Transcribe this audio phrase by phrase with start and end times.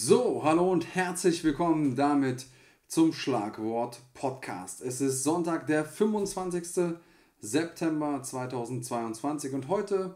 [0.00, 2.46] So, hallo und herzlich willkommen damit
[2.86, 4.80] zum Schlagwort Podcast.
[4.80, 6.94] Es ist Sonntag, der 25.
[7.40, 10.14] September 2022 und heute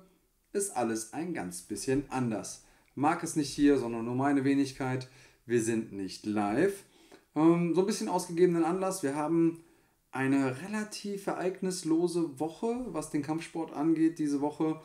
[0.52, 2.64] ist alles ein ganz bisschen anders.
[2.94, 5.08] Marc ist nicht hier, sondern nur meine Wenigkeit.
[5.46, 6.84] Wir sind nicht live.
[7.34, 9.02] Ähm, so ein bisschen ausgegebenen Anlass.
[9.02, 9.64] Wir haben
[10.12, 14.20] eine relativ ereignislose Woche, was den Kampfsport angeht.
[14.20, 14.80] Diese Woche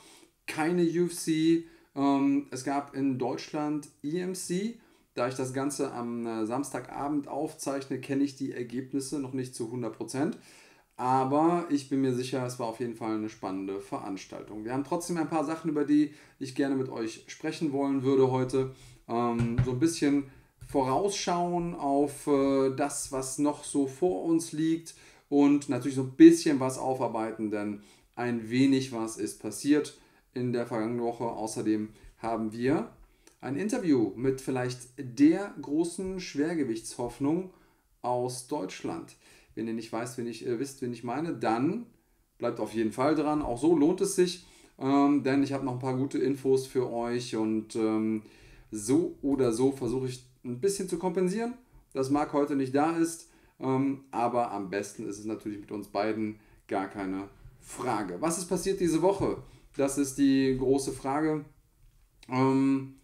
[0.48, 1.66] keine UFC.
[1.96, 4.80] Ähm, es gab in Deutschland EMC.
[5.18, 9.64] Da ich das Ganze am äh, Samstagabend aufzeichne, kenne ich die Ergebnisse noch nicht zu
[9.64, 10.34] 100%.
[10.96, 14.64] Aber ich bin mir sicher, es war auf jeden Fall eine spannende Veranstaltung.
[14.64, 18.30] Wir haben trotzdem ein paar Sachen, über die ich gerne mit euch sprechen wollen würde
[18.30, 18.76] heute.
[19.08, 20.26] Ähm, so ein bisschen
[20.68, 24.94] vorausschauen auf äh, das, was noch so vor uns liegt
[25.30, 27.82] und natürlich so ein bisschen was aufarbeiten, denn
[28.16, 29.98] ein wenig was ist passiert
[30.36, 31.24] in der vergangenen Woche.
[31.24, 32.92] Außerdem haben wir
[33.42, 37.54] ein Interview mit vielleicht der großen Schwergewichtshoffnung
[38.02, 39.16] aus Deutschland.
[39.56, 41.86] Wenn ihr nicht weißt, wenn ich, äh, wisst, wen ich meine, dann
[42.38, 43.42] bleibt auf jeden Fall dran.
[43.42, 44.46] Auch so lohnt es sich,
[44.80, 48.24] ähm, denn ich habe noch ein paar gute Infos für euch und ähm,
[48.72, 51.54] so oder so versuche ich ein bisschen zu kompensieren,
[51.94, 53.30] dass Marc heute nicht da ist.
[53.60, 57.30] Ähm, aber am besten ist es natürlich mit uns beiden gar keine
[57.60, 58.18] Frage.
[58.20, 59.38] Was ist passiert diese Woche?
[59.76, 61.46] Das ist die große Frage.
[62.30, 62.96] Ähm,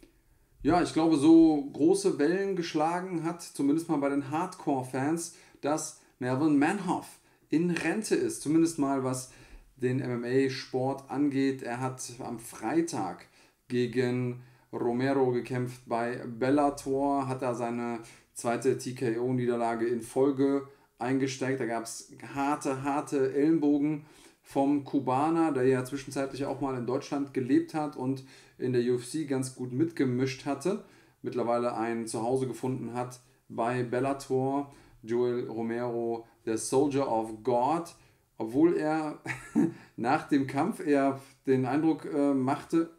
[0.64, 6.58] ja, ich glaube, so große Wellen geschlagen hat, zumindest mal bei den Hardcore-Fans, dass Melvin
[6.58, 7.20] Manhoff
[7.50, 8.42] in Rente ist.
[8.42, 9.32] Zumindest mal was
[9.76, 11.64] den MMA-Sport angeht.
[11.64, 13.28] Er hat am Freitag
[13.68, 14.42] gegen
[14.72, 18.00] Romero gekämpft bei Bellator, hat da seine
[18.34, 21.60] zweite TKO-Niederlage in Folge eingesteckt.
[21.60, 24.06] Da gab es harte, harte Ellenbogen
[24.42, 28.24] vom Kubaner, der ja zwischenzeitlich auch mal in Deutschland gelebt hat und
[28.58, 30.84] in der UFC ganz gut mitgemischt hatte.
[31.22, 33.20] Mittlerweile ein Zuhause gefunden hat
[33.50, 34.74] bei Bellator.
[35.04, 37.94] Joel Romero, der Soldier of God,
[38.38, 39.20] obwohl er
[39.98, 42.90] nach dem Kampf eher den Eindruck äh, machte,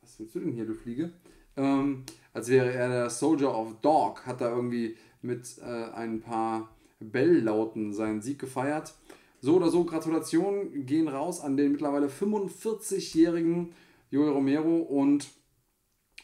[0.00, 1.12] was willst du denn hier, du Fliege?
[1.56, 6.68] Ähm, als wäre er der Soldier of Dog, hat er irgendwie mit äh, ein paar
[7.00, 8.94] Belllauten seinen Sieg gefeiert.
[9.40, 13.72] So oder so, Gratulationen gehen raus an den mittlerweile 45-jährigen
[14.10, 15.28] Joel Romero und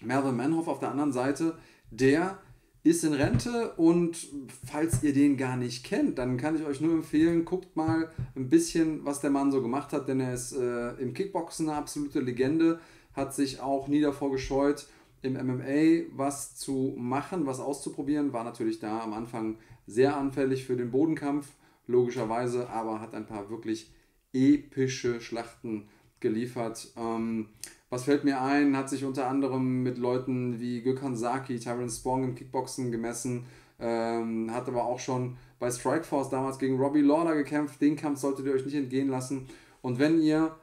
[0.01, 1.59] Melvin Manhoff auf der anderen Seite,
[1.91, 2.39] der
[2.83, 4.29] ist in Rente und
[4.67, 8.51] falls ihr den gar nicht kennt, dann kann ich euch nur empfehlen, guckt mal ein
[8.51, 12.21] bisschen, was der Mann so gemacht hat, denn er ist äh, im Kickboxen eine absolute
[12.21, 12.81] Legende,
[13.15, 14.87] hat sich auch nie davor gescheut,
[15.23, 19.57] im MMA was zu machen, was auszuprobieren, war natürlich da am Anfang
[19.87, 21.49] sehr anfällig für den Bodenkampf,
[21.87, 23.91] logischerweise, aber hat ein paar wirklich
[24.35, 25.89] epische Schlachten
[26.21, 26.93] geliefert.
[26.97, 27.49] Ähm,
[27.95, 28.77] was fällt mir ein?
[28.77, 33.47] Hat sich unter anderem mit Leuten wie Gökhan Saki, Tyron Spong im Kickboxen gemessen,
[33.79, 37.81] ähm, hat aber auch schon bei Strikeforce damals gegen Robbie Lawler gekämpft.
[37.81, 39.47] Den Kampf solltet ihr euch nicht entgehen lassen.
[39.81, 40.57] Und wenn ihr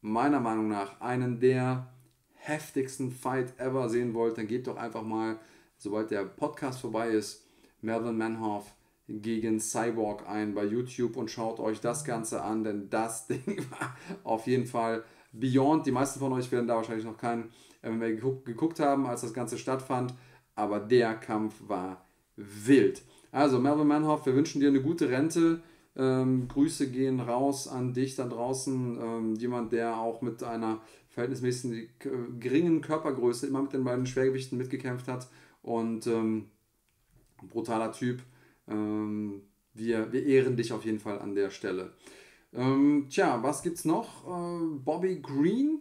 [0.00, 1.92] meiner Meinung nach einen der
[2.34, 5.40] heftigsten Fight ever sehen wollt, dann geht doch einfach mal,
[5.78, 7.48] sobald der Podcast vorbei ist,
[7.80, 8.72] Melvin Manhoff
[9.08, 13.96] gegen Cyborg ein bei YouTube und schaut euch das Ganze an, denn das Ding war
[14.22, 15.02] auf jeden Fall
[15.38, 15.86] beyond.
[15.86, 17.50] Die meisten von euch werden da wahrscheinlich noch keinen
[17.82, 20.14] MMA geguckt, geguckt haben, als das Ganze stattfand,
[20.54, 22.04] aber der Kampf war
[22.36, 23.02] wild.
[23.32, 25.60] Also Melvin Manhoff, wir wünschen dir eine gute Rente.
[25.96, 31.88] Ähm, Grüße gehen raus an dich da draußen, ähm, jemand, der auch mit einer verhältnismäßig
[32.04, 32.08] äh,
[32.38, 35.28] geringen Körpergröße immer mit den beiden Schwergewichten mitgekämpft hat
[35.62, 36.50] und ähm,
[37.48, 38.22] brutaler Typ.
[38.68, 39.42] Ähm,
[39.72, 41.92] wir, wir ehren dich auf jeden Fall an der Stelle.
[42.56, 44.24] Ähm, tja, was gibt's noch?
[44.26, 45.80] Äh, Bobby Green.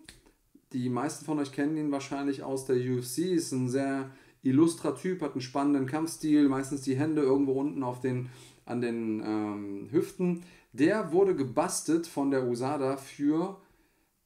[0.74, 3.19] Die meisten von euch kennen ihn wahrscheinlich aus der UFC.
[3.19, 4.12] Ist ein sehr
[4.44, 8.30] illustrer Typ, hat einen spannenden Kampfstil, meistens die Hände irgendwo unten auf den,
[8.66, 10.44] an den ähm, Hüften.
[10.74, 13.57] Der wurde gebastelt von der USADA für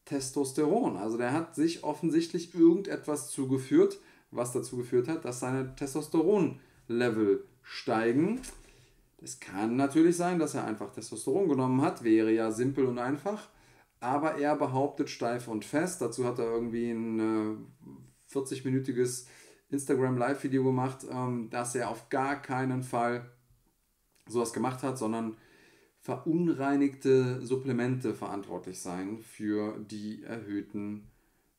[0.06, 0.98] Testosteron.
[0.98, 4.00] Also der hat sich offensichtlich irgendetwas zugeführt,
[4.32, 8.42] was dazu geführt hat, dass seine Testosteron-Level steigen.
[9.22, 13.50] Es kann natürlich sein, dass er einfach Testosteron genommen hat, wäre ja simpel und einfach.
[14.00, 16.02] Aber er behauptet steif und fest.
[16.02, 19.28] Dazu hat er irgendwie ein äh, 40-minütiges
[19.70, 23.30] Instagram Live-Video gemacht, ähm, dass er auf gar keinen Fall
[24.28, 25.36] sowas gemacht hat, sondern
[26.00, 31.10] verunreinigte Supplemente verantwortlich sein für die erhöhten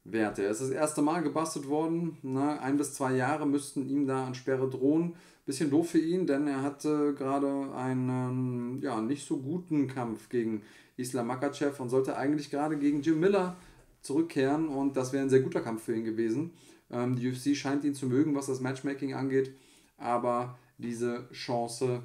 [0.04, 0.44] Werte.
[0.44, 2.16] Er ist das erste Mal gebastelt worden.
[2.22, 5.14] Na, ein bis zwei Jahre müssten ihm da an Sperre drohen.
[5.50, 10.62] Bisschen doof für ihn, denn er hatte gerade einen ja, nicht so guten Kampf gegen
[10.97, 13.56] Islam Makachev und sollte eigentlich gerade gegen Jim Miller
[14.00, 16.52] zurückkehren und das wäre ein sehr guter Kampf für ihn gewesen.
[16.88, 19.52] Ähm, die UFC scheint ihn zu mögen, was das Matchmaking angeht,
[19.97, 22.05] aber diese Chance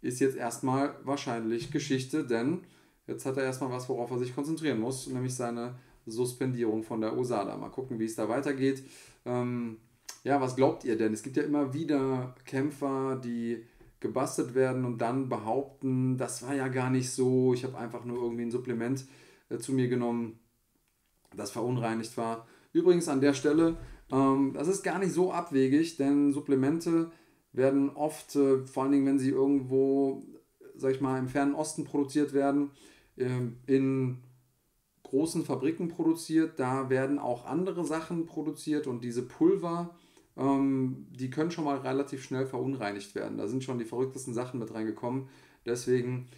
[0.00, 2.60] ist jetzt erstmal wahrscheinlich Geschichte, denn
[3.06, 5.74] jetzt hat er erstmal was, worauf er sich konzentrieren muss, nämlich seine
[6.06, 7.58] Suspendierung von der USADA.
[7.58, 8.82] Mal gucken, wie es da weitergeht.
[9.26, 9.76] Ähm,
[10.24, 11.12] ja, was glaubt ihr denn?
[11.12, 13.64] Es gibt ja immer wieder Kämpfer, die
[14.00, 18.22] gebastelt werden und dann behaupten, das war ja gar nicht so, ich habe einfach nur
[18.22, 19.04] irgendwie ein Supplement
[19.50, 20.38] äh, zu mir genommen,
[21.36, 22.46] das verunreinigt war.
[22.72, 23.76] Übrigens an der Stelle,
[24.10, 27.10] ähm, das ist gar nicht so abwegig, denn Supplemente
[27.52, 30.22] werden oft, äh, vor allen Dingen wenn sie irgendwo,
[30.76, 32.70] sag ich mal, im fernen Osten produziert werden,
[33.16, 33.28] äh,
[33.66, 34.18] in
[35.02, 36.58] großen Fabriken produziert.
[36.58, 39.96] Da werden auch andere Sachen produziert und diese Pulver,
[40.40, 43.36] ähm, die können schon mal relativ schnell verunreinigt werden.
[43.36, 45.28] Da sind schon die verrücktesten Sachen mit reingekommen.
[45.66, 46.28] Deswegen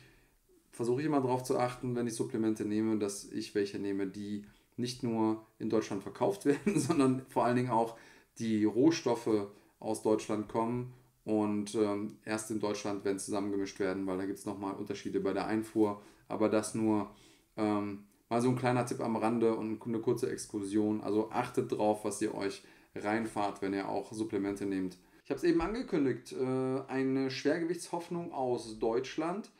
[0.72, 4.44] versuche ich immer darauf zu achten, wenn ich Supplemente nehme, dass ich welche nehme, die
[4.76, 7.96] nicht nur in Deutschland verkauft werden, sondern vor allen Dingen auch
[8.38, 9.46] die Rohstoffe
[9.78, 10.92] aus Deutschland kommen
[11.24, 15.32] und ähm, erst in Deutschland, wenn zusammengemischt werden, weil da gibt es nochmal Unterschiede bei
[15.32, 16.02] der Einfuhr.
[16.26, 17.10] Aber das nur
[17.56, 21.02] ähm, mal so ein kleiner Tipp am Rande und eine kurze Exkursion.
[21.02, 24.98] Also achtet drauf, was ihr euch reinfahrt, wenn ihr auch Supplemente nehmt.
[25.24, 29.50] Ich habe es eben angekündigt, äh, eine Schwergewichtshoffnung aus Deutschland.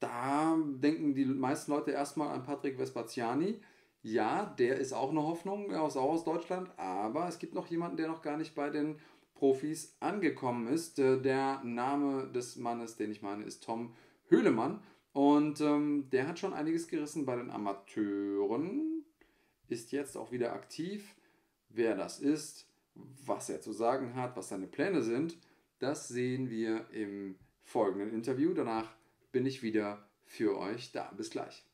[0.00, 3.60] Da denken die meisten Leute erstmal an Patrick Vespaziani.
[4.02, 7.96] Ja, der ist auch eine Hoffnung, ist auch aus Deutschland, aber es gibt noch jemanden,
[7.96, 8.98] der noch gar nicht bei den
[9.34, 10.98] Profis angekommen ist.
[10.98, 13.94] Äh, der Name des Mannes, den ich meine, ist Tom
[14.28, 14.80] Höhlemann.
[15.12, 19.04] Und ähm, der hat schon einiges gerissen bei den Amateuren,
[19.68, 21.14] ist jetzt auch wieder aktiv.
[21.74, 22.66] Wer das ist,
[23.24, 25.38] was er zu sagen hat, was seine Pläne sind,
[25.78, 28.52] das sehen wir im folgenden Interview.
[28.52, 28.90] Danach
[29.30, 31.10] bin ich wieder für euch da.
[31.16, 31.64] Bis gleich.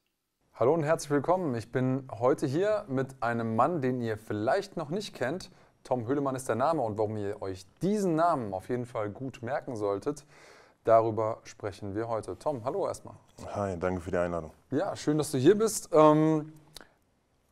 [0.55, 1.53] Hallo und herzlich willkommen.
[1.56, 5.50] Ich bin heute hier mit einem Mann, den ihr vielleicht noch nicht kennt.
[5.83, 9.43] Tom Höhlemann ist der Name und warum ihr euch diesen Namen auf jeden Fall gut
[9.43, 10.25] merken solltet,
[10.85, 12.39] darüber sprechen wir heute.
[12.39, 13.17] Tom, hallo erstmal.
[13.49, 14.53] Hi, danke für die Einladung.
[14.71, 15.89] Ja, schön, dass du hier bist.
[15.93, 16.53] Ähm,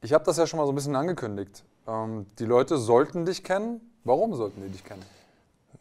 [0.00, 1.64] ich habe das ja schon mal so ein bisschen angekündigt.
[1.86, 3.80] Ähm, die Leute sollten dich kennen.
[4.04, 5.04] Warum sollten die dich kennen?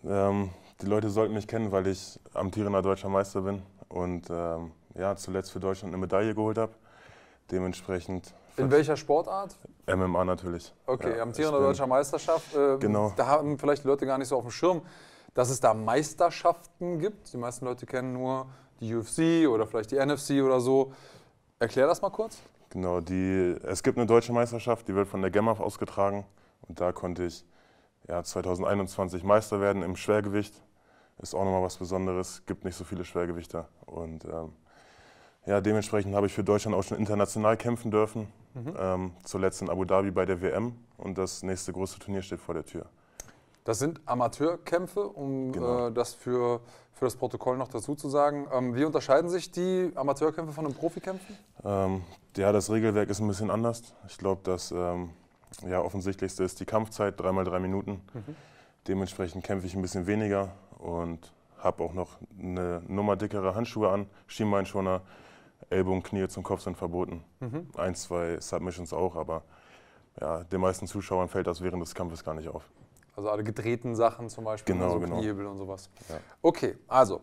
[0.03, 0.49] Ähm,
[0.81, 5.51] die Leute sollten mich kennen, weil ich amtierender deutscher Meister bin und ähm, ja, zuletzt
[5.51, 6.73] für Deutschland eine Medaille geholt habe.
[7.51, 8.33] Dementsprechend.
[8.57, 9.55] In welcher Sportart?
[9.87, 10.73] MMA natürlich.
[10.85, 12.55] Okay, ja, amtierender deutscher Meisterschaft.
[12.55, 13.13] Äh, genau.
[13.15, 14.81] Da haben vielleicht die Leute gar nicht so auf dem Schirm,
[15.33, 17.31] dass es da Meisterschaften gibt.
[17.33, 18.47] Die meisten Leute kennen nur
[18.79, 20.93] die UFC oder vielleicht die NFC oder so.
[21.59, 22.37] Erklär das mal kurz.
[22.69, 26.25] Genau, die, es gibt eine deutsche Meisterschaft, die wird von der GEMAF ausgetragen.
[26.67, 27.45] Und da konnte ich
[28.07, 30.61] ja, 2021 Meister werden im Schwergewicht.
[31.21, 33.69] Ist auch nochmal was Besonderes, gibt nicht so viele Schwergewichter.
[33.85, 34.53] Und ähm,
[35.45, 38.27] ja, dementsprechend habe ich für Deutschland auch schon international kämpfen dürfen.
[38.53, 38.73] Mhm.
[38.77, 42.53] Ähm, zuletzt in Abu Dhabi bei der WM und das nächste große Turnier steht vor
[42.53, 42.85] der Tür.
[43.65, 45.87] Das sind Amateurkämpfe, um genau.
[45.87, 46.61] äh, das für,
[46.93, 48.47] für das Protokoll noch dazu zu sagen.
[48.53, 51.35] Ähm, wie unterscheiden sich die Amateurkämpfe von den Profikämpfen?
[51.63, 52.03] Ähm,
[52.37, 53.95] ja, das Regelwerk ist ein bisschen anders.
[54.07, 55.09] Ich glaube, das ähm,
[55.67, 58.01] ja, offensichtlichste ist die Kampfzeit, dreimal drei Minuten.
[58.13, 58.35] Mhm.
[58.87, 64.05] Dementsprechend kämpfe ich ein bisschen weniger und habe auch noch eine Nummer dickere Handschuhe an,
[64.27, 65.01] Schienbeinschoner,
[65.71, 67.23] Ellbogen, Knie zum Kopf sind verboten.
[67.39, 67.67] Mhm.
[67.77, 69.41] Ein, zwei Submissions auch, aber
[70.21, 72.69] ja, den meisten Zuschauern fällt das während des Kampfes gar nicht auf.
[73.15, 75.17] Also alle gedrehten Sachen zum Beispiel, genau, also genau.
[75.17, 75.89] Kniehebel und sowas.
[76.09, 76.15] Ja.
[76.41, 77.21] Okay, also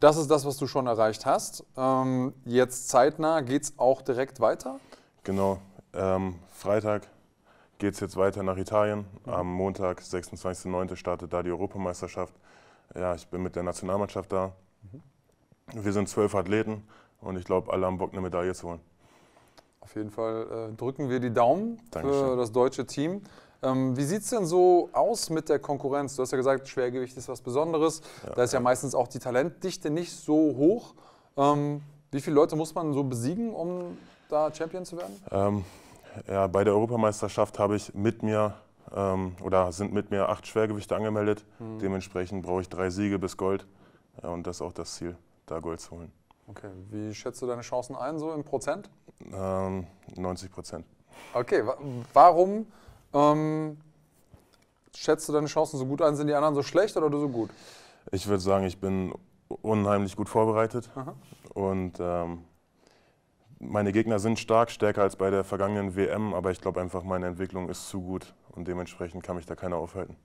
[0.00, 1.64] das ist das, was du schon erreicht hast.
[1.76, 4.80] Ähm, jetzt zeitnah geht es auch direkt weiter?
[5.22, 5.58] Genau.
[5.92, 7.06] Ähm, Freitag
[7.78, 9.06] geht es jetzt weiter nach Italien.
[9.24, 9.32] Mhm.
[9.32, 10.96] Am Montag, 26.09.
[10.96, 12.34] startet da die Europameisterschaft.
[12.94, 14.52] Ja, ich bin mit der Nationalmannschaft da.
[14.90, 15.84] Mhm.
[15.84, 16.82] Wir sind zwölf Athleten
[17.20, 18.80] und ich glaube, alle haben Bock, eine Medaille zu holen.
[19.80, 22.30] Auf jeden Fall äh, drücken wir die Daumen Dankeschön.
[22.30, 23.22] für das deutsche Team.
[23.62, 26.16] Ähm, wie sieht es denn so aus mit der Konkurrenz?
[26.16, 28.00] Du hast ja gesagt, Schwergewicht ist was Besonderes.
[28.26, 30.94] Ja, da ist ja, ja, meistens auch die Talentdichte nicht so hoch.
[31.36, 33.96] Ähm, wie viele Leute muss man so besiegen, um
[34.28, 35.22] da Champion zu werden?
[35.30, 35.64] Ähm,
[36.26, 38.54] ja, bei der Europameisterschaft habe ich mit mir
[38.94, 41.44] ähm, oder sind mit mir acht Schwergewichte angemeldet.
[41.60, 41.78] Mhm.
[41.78, 43.64] Dementsprechend brauche ich drei Siege bis Gold.
[44.22, 45.16] Ja, und das ist auch das Ziel,
[45.46, 46.12] da Gold zu holen.
[46.48, 48.90] Okay, wie schätzt du deine Chancen ein, so im Prozent?
[49.20, 50.84] 90 ähm, Prozent.
[51.32, 51.62] Okay,
[52.12, 52.66] warum
[53.12, 53.78] ähm,
[54.94, 56.16] schätzt du deine Chancen so gut ein?
[56.16, 57.50] Sind die anderen so schlecht oder du so gut?
[58.10, 59.12] Ich würde sagen, ich bin
[59.48, 60.90] unheimlich gut vorbereitet.
[60.94, 61.14] Aha.
[61.54, 62.44] Und ähm,
[63.58, 67.26] meine Gegner sind stark, stärker als bei der vergangenen WM, aber ich glaube einfach, meine
[67.26, 70.16] Entwicklung ist zu gut und dementsprechend kann mich da keiner aufhalten.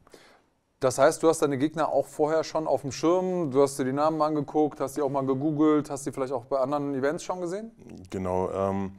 [0.80, 3.86] Das heißt, du hast deine Gegner auch vorher schon auf dem Schirm, du hast dir
[3.86, 7.24] die Namen angeguckt, hast die auch mal gegoogelt, hast die vielleicht auch bei anderen Events
[7.24, 7.72] schon gesehen?
[8.12, 8.52] Genau.
[8.52, 8.92] Ähm,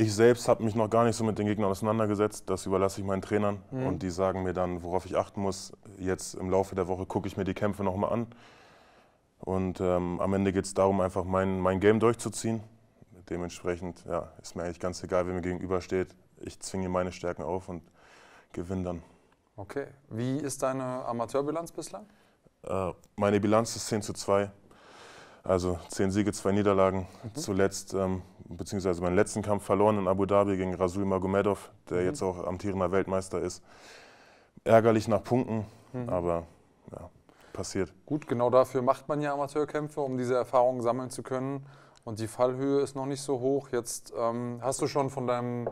[0.00, 2.48] ich selbst habe mich noch gar nicht so mit den Gegnern auseinandergesetzt.
[2.48, 3.86] Das überlasse ich meinen Trainern Mhm.
[3.86, 5.72] und die sagen mir dann, worauf ich achten muss.
[5.98, 8.26] Jetzt im Laufe der Woche gucke ich mir die Kämpfe nochmal an.
[9.40, 12.62] Und ähm, am Ende geht es darum, einfach mein, mein Game durchzuziehen.
[13.28, 16.14] Dementsprechend ja, ist mir eigentlich ganz egal, wer mir gegenübersteht.
[16.40, 17.82] Ich zwinge meine Stärken auf und
[18.52, 19.02] gewinne dann.
[19.56, 19.86] Okay.
[20.08, 22.06] Wie ist deine Amateurbilanz bislang?
[22.62, 24.50] Äh, meine Bilanz ist 10 zu 2.
[25.42, 27.06] Also 10 Siege, 2 Niederlagen.
[27.34, 32.22] Zuletzt, ähm, beziehungsweise meinen letzten Kampf verloren in Abu Dhabi gegen Rasul Magomedov, der jetzt
[32.22, 33.62] auch amtierender Weltmeister ist.
[34.64, 35.66] Ärgerlich nach Punkten,
[36.06, 36.44] aber
[36.92, 37.08] ja,
[37.52, 37.92] passiert.
[38.04, 41.64] Gut, genau dafür macht man ja Amateurkämpfe, um diese Erfahrungen sammeln zu können.
[42.04, 43.68] Und die Fallhöhe ist noch nicht so hoch.
[43.72, 45.68] Jetzt ähm, hast du schon von deinem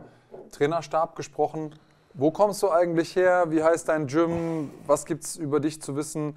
[0.53, 1.75] Trainerstab gesprochen.
[2.15, 3.47] Wo kommst du eigentlich her?
[3.51, 4.71] Wie heißt dein Gym?
[4.87, 6.37] Was gibt es über dich zu wissen,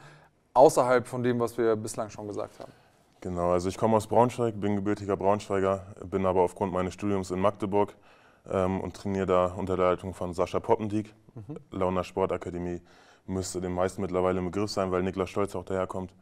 [0.54, 2.72] außerhalb von dem, was wir bislang schon gesagt haben?
[3.22, 7.40] Genau, also ich komme aus Braunschweig, bin gebürtiger Braunschweiger, bin aber aufgrund meines Studiums in
[7.40, 7.96] Magdeburg
[8.50, 11.14] ähm, und trainiere da unter der Leitung von Sascha Poppendiek.
[11.70, 12.82] Launa Sportakademie
[13.28, 16.16] müsste den meisten mittlerweile im Begriff sein, weil Niklas Stolz auch daherkommt.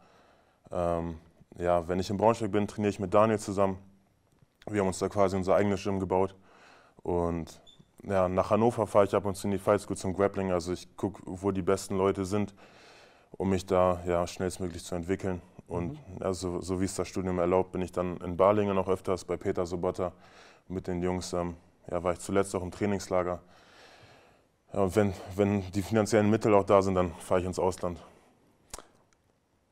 [0.72, 1.15] Ähm,
[1.58, 3.77] ja, wenn ich in Braunschweig bin, trainiere ich mit Daniel zusammen.
[4.70, 6.36] Wir haben uns da quasi unser eigenes Gym gebaut.
[7.01, 7.62] Und
[8.03, 10.51] ja, nach Hannover fahre ich ab und zu in die Fight School zum Grappling.
[10.51, 12.53] Also ich gucke, wo die besten Leute sind,
[13.38, 15.41] um mich da ja, schnellstmöglich zu entwickeln.
[15.70, 18.88] Und ja, so, so wie es das Studium erlaubt, bin ich dann in Balingen noch
[18.88, 20.12] öfters bei Peter Sobotta
[20.68, 21.32] mit den Jungs.
[21.34, 21.56] Ähm,
[21.90, 23.40] ja, war ich zuletzt auch im Trainingslager.
[24.74, 28.00] Ja, und wenn, wenn die finanziellen Mittel auch da sind, dann fahre ich ins Ausland.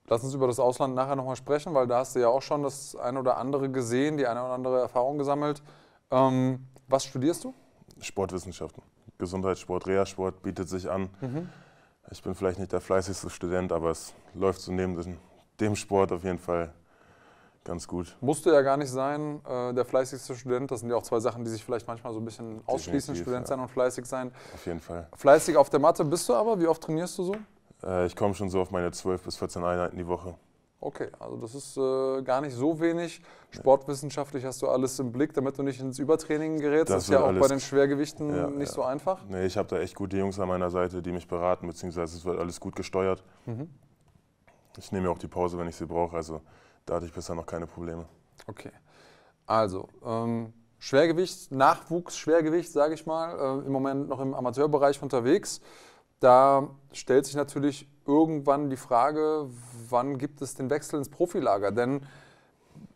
[0.08, 2.64] Lass uns über das Ausland nachher nochmal sprechen, weil da hast du ja auch schon
[2.64, 5.64] das eine oder andere gesehen, die eine oder andere Erfahrung gesammelt.
[6.12, 7.54] Ähm, was studierst du?
[8.02, 8.84] Sportwissenschaften,
[9.18, 11.10] Gesundheitssport, Reha-Sport bietet sich an.
[12.12, 15.18] Ich bin vielleicht nicht der fleißigste Student, aber es läuft so neben dem,
[15.60, 16.74] dem Sport auf jeden Fall
[17.64, 18.16] ganz gut.
[18.22, 20.72] Musste ja gar nicht sein, äh, der fleißigste Student.
[20.72, 23.24] Das sind ja auch zwei Sachen, die sich vielleicht manchmal so ein bisschen ausschließen, Definitiv,
[23.24, 23.48] Student ja.
[23.48, 24.32] sein und fleißig sein.
[24.54, 25.08] Auf jeden Fall.
[25.16, 26.60] Fleißig auf der Matte bist du aber.
[26.60, 27.36] Wie oft trainierst du so?
[27.84, 30.36] Äh, ich komme schon so auf meine 12 bis 14 Einheiten die Woche.
[30.80, 33.22] Okay, also das ist äh, gar nicht so wenig.
[33.50, 36.90] Sportwissenschaftlich hast du alles im Blick, damit du nicht ins Übertraining gerätst.
[36.90, 38.74] Das Das, ist ja auch bei den Schwergewichten Ja, nicht ja.
[38.76, 39.26] so einfach.
[39.28, 42.24] Nee, ich habe da echt gute Jungs an meiner Seite, die mich beraten, beziehungsweise es
[42.24, 43.24] wird alles gut gesteuert.
[43.48, 43.70] Mhm.
[44.78, 46.16] Ich nehme auch die Pause, wenn ich sie brauche.
[46.16, 46.42] Also
[46.86, 48.06] da hatte ich bisher noch keine Probleme.
[48.48, 48.72] Okay.
[49.46, 55.62] Also, ähm, Schwergewicht, Nachwuchs, Schwergewicht, sage ich mal, äh, im Moment noch im Amateurbereich unterwegs.
[56.20, 59.50] Da stellt sich natürlich irgendwann die Frage,
[59.90, 61.72] wann gibt es den Wechsel ins Profilager?
[61.72, 62.02] Denn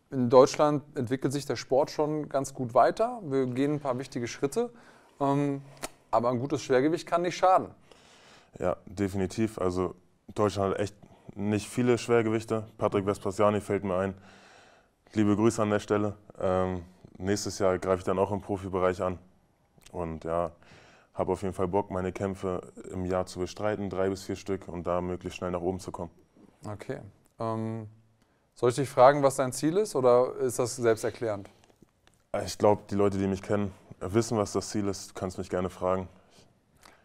[0.10, 3.22] in Deutschland entwickelt sich der Sport schon ganz gut weiter.
[3.24, 4.72] Wir gehen ein paar wichtige Schritte.
[5.20, 5.62] Ähm,
[6.12, 7.70] aber ein gutes Schwergewicht kann nicht schaden.
[8.60, 9.58] Ja, definitiv.
[9.58, 9.96] Also
[10.36, 10.96] Deutschland hat echt
[11.36, 12.66] nicht viele Schwergewichte.
[12.78, 14.14] Patrick Vespasiani fällt mir ein.
[15.14, 16.16] Liebe Grüße an der Stelle.
[16.40, 16.84] Ähm,
[17.18, 19.20] nächstes Jahr greife ich dann auch im Profibereich an.
[19.92, 20.52] Und ja,
[21.14, 22.62] habe auf jeden Fall Bock, meine Kämpfe
[22.92, 25.92] im Jahr zu bestreiten, drei bis vier Stück, und da möglichst schnell nach oben zu
[25.92, 26.12] kommen.
[26.66, 27.00] Okay.
[27.40, 27.88] Ähm,
[28.56, 31.50] soll ich dich fragen, was dein Ziel ist oder ist das selbsterklärend?
[32.46, 35.10] Ich glaube, die Leute, die mich kennen, wissen, was das Ziel ist.
[35.10, 36.08] Du kannst mich gerne fragen.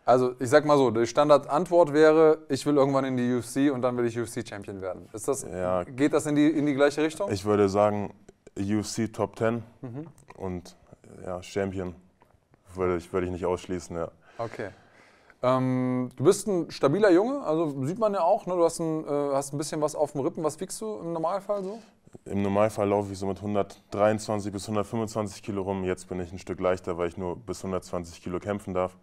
[0.08, 3.82] Also ich sag mal so, die Standardantwort wäre, ich will irgendwann in die UFC und
[3.82, 5.08] dann will ich UFC-Champion werden.
[5.12, 5.82] Ist das, Ja.
[5.82, 7.28] Geht das in die, in die gleiche Richtung?
[7.32, 8.14] Ich würde sagen,
[8.56, 10.06] UFC Top 10 Mhm.
[10.36, 10.76] und
[11.24, 11.96] ja, Champion
[12.76, 13.96] würde ich, würde ich nicht ausschließen.
[13.96, 14.12] Ja.
[14.38, 14.68] Okay.
[15.42, 18.54] Ähm, du bist ein stabiler Junge, also sieht man ja auch, ne?
[18.54, 20.44] du hast ein, äh, hast ein bisschen was auf dem Rippen.
[20.44, 21.80] Was wiegst du im Normalfall so?
[22.26, 25.82] Im Normalfall laufe ich so mit 123 bis 125 Kilo rum.
[25.82, 28.96] Jetzt bin ich ein Stück leichter, weil ich nur bis 120 Kilo kämpfen darf.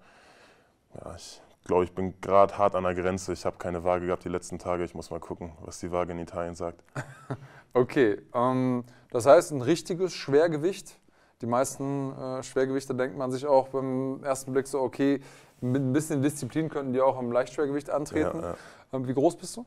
[0.99, 3.33] Ja, ich glaube, ich bin gerade hart an der Grenze.
[3.33, 4.83] Ich habe keine Waage gehabt die letzten Tage.
[4.83, 6.83] Ich muss mal gucken, was die Waage in Italien sagt.
[7.75, 10.99] Okay, ähm, das heißt ein richtiges Schwergewicht.
[11.41, 15.21] Die meisten äh, Schwergewichte denkt man sich auch beim ersten Blick so, okay,
[15.59, 18.41] mit ein bisschen Disziplin könnten die auch im Leichtschwergewicht antreten.
[18.41, 18.55] Ja, ja.
[18.93, 19.65] Ähm, wie groß bist du?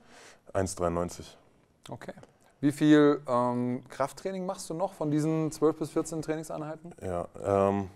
[0.55, 1.25] 1,93.
[1.91, 2.13] Okay.
[2.61, 6.95] Wie viel ähm, Krafttraining machst du noch von diesen 12 bis 14 Trainingseinheiten?
[7.03, 7.91] Ja, ähm,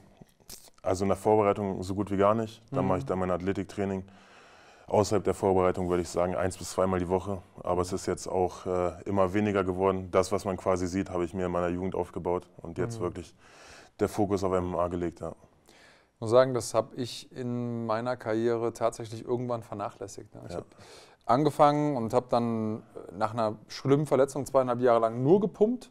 [0.83, 2.63] also in der Vorbereitung so gut wie gar nicht.
[2.71, 2.89] Dann Mhm.
[2.89, 4.05] mache ich dann mein Athletiktraining.
[4.87, 7.43] Außerhalb der Vorbereitung würde ich sagen eins bis zweimal die Woche.
[7.63, 10.09] Aber es ist jetzt auch äh, immer weniger geworden.
[10.11, 13.05] Das, was man quasi sieht, habe ich mir in meiner Jugend aufgebaut und jetzt Mhm.
[13.05, 13.35] wirklich
[14.01, 15.21] der Fokus auf MMA gelegt.
[15.21, 15.33] Ja.
[16.15, 20.35] Ich muss sagen, das habe ich in meiner Karriere tatsächlich irgendwann vernachlässigt.
[20.35, 20.41] ne?
[20.47, 20.57] Ich Ja.
[20.59, 20.67] habe
[21.25, 22.83] angefangen und habe dann
[23.17, 25.91] nach einer schlimmen Verletzung zweieinhalb Jahre lang nur gepumpt.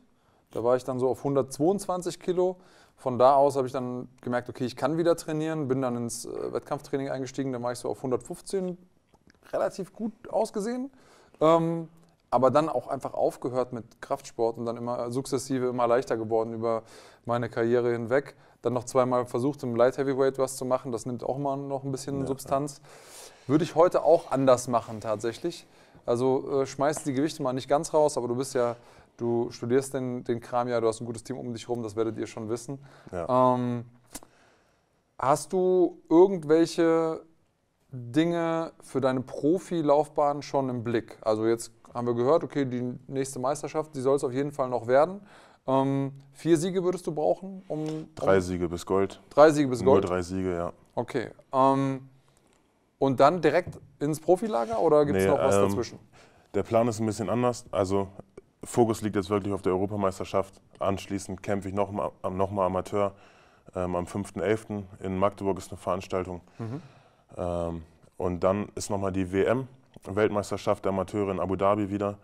[0.52, 2.58] Da war ich dann so auf 122 Kilo.
[2.98, 6.26] Von da aus habe ich dann gemerkt, okay, ich kann wieder trainieren, bin dann ins
[6.26, 7.54] äh, Wettkampftraining eingestiegen.
[7.54, 8.78] Da war ich so auf 115,
[9.54, 10.92] relativ gut ausgesehen.
[11.40, 11.88] Ähm,
[12.32, 16.84] aber dann auch einfach aufgehört mit Kraftsport und dann immer sukzessive immer leichter geworden über
[17.26, 18.36] meine Karriere hinweg.
[18.62, 20.92] Dann noch zweimal versucht, im Light Heavyweight was zu machen.
[20.92, 22.82] Das nimmt auch immer noch ein bisschen Ja, Substanz.
[23.48, 25.66] Würde ich heute auch anders machen tatsächlich.
[26.06, 28.76] Also äh, schmeiß die Gewichte mal nicht ganz raus, aber du bist ja,
[29.20, 31.96] du studierst den, den Kram ja, du hast ein gutes Team um dich rum, das
[31.96, 32.80] werdet ihr schon wissen.
[33.12, 33.56] Ja.
[33.56, 33.86] Ähm,
[35.18, 37.22] hast du irgendwelche
[37.92, 41.18] Dinge für deine Profilaufbahn schon im Blick?
[41.22, 44.70] Also jetzt haben wir gehört, okay, die nächste Meisterschaft, die soll es auf jeden Fall
[44.70, 45.22] noch werden.
[45.68, 49.20] Ähm, vier Siege würdest du brauchen, um Drei um, Siege bis Gold.
[49.30, 50.10] drei Siege bis Nur Gold.
[50.10, 50.74] drei Siege, ja.
[50.96, 51.30] Okay.
[51.54, 52.08] Ähm,
[52.98, 56.00] und dann direkt ins Profilager oder gibt es Nee, noch was ähm, dazwischen?
[56.54, 57.66] Der Plan ist ein bisschen anders.
[57.72, 58.08] Also
[58.70, 60.62] Fokus liegt jetzt wirklich auf der Europameisterschaft.
[60.78, 63.14] Anschließend kämpfe ich noch mal, noch mal Amateur.
[63.76, 64.84] Ähm, am 5.11.
[65.00, 66.42] in Magdeburg ist eine Veranstaltung.
[66.60, 66.82] Mhm.
[67.36, 67.84] Ähm,
[68.18, 69.68] und dann ist nochmal die WM,
[70.04, 72.20] Weltmeisterschaft der Amateure in Abu Dhabi wieder.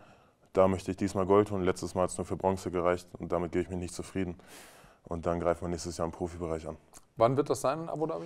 [0.54, 1.64] Da möchte ich diesmal Gold holen.
[1.64, 4.36] Letztes Mal hat es nur für Bronze gereicht und damit gebe ich mich nicht zufrieden.
[5.06, 6.78] Und dann greifen wir nächstes Jahr im Profibereich an.
[7.18, 8.26] Wann wird das sein in Abu Dhabi?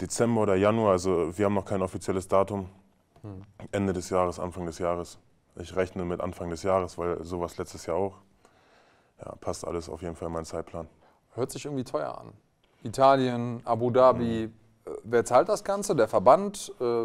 [0.00, 2.68] Dezember oder Januar, also wir haben noch kein offizielles Datum.
[3.22, 3.42] Hm.
[3.72, 5.18] Ende des Jahres, Anfang des Jahres.
[5.58, 8.18] Ich rechne mit Anfang des Jahres, weil sowas letztes Jahr auch.
[9.18, 10.88] Ja, passt alles auf jeden Fall in meinen Zeitplan.
[11.34, 12.32] Hört sich irgendwie teuer an.
[12.82, 14.48] Italien, Abu Dhabi.
[14.48, 14.92] Mhm.
[14.92, 15.96] Äh, Wer zahlt das Ganze?
[15.96, 16.72] Der Verband?
[16.80, 17.04] Äh,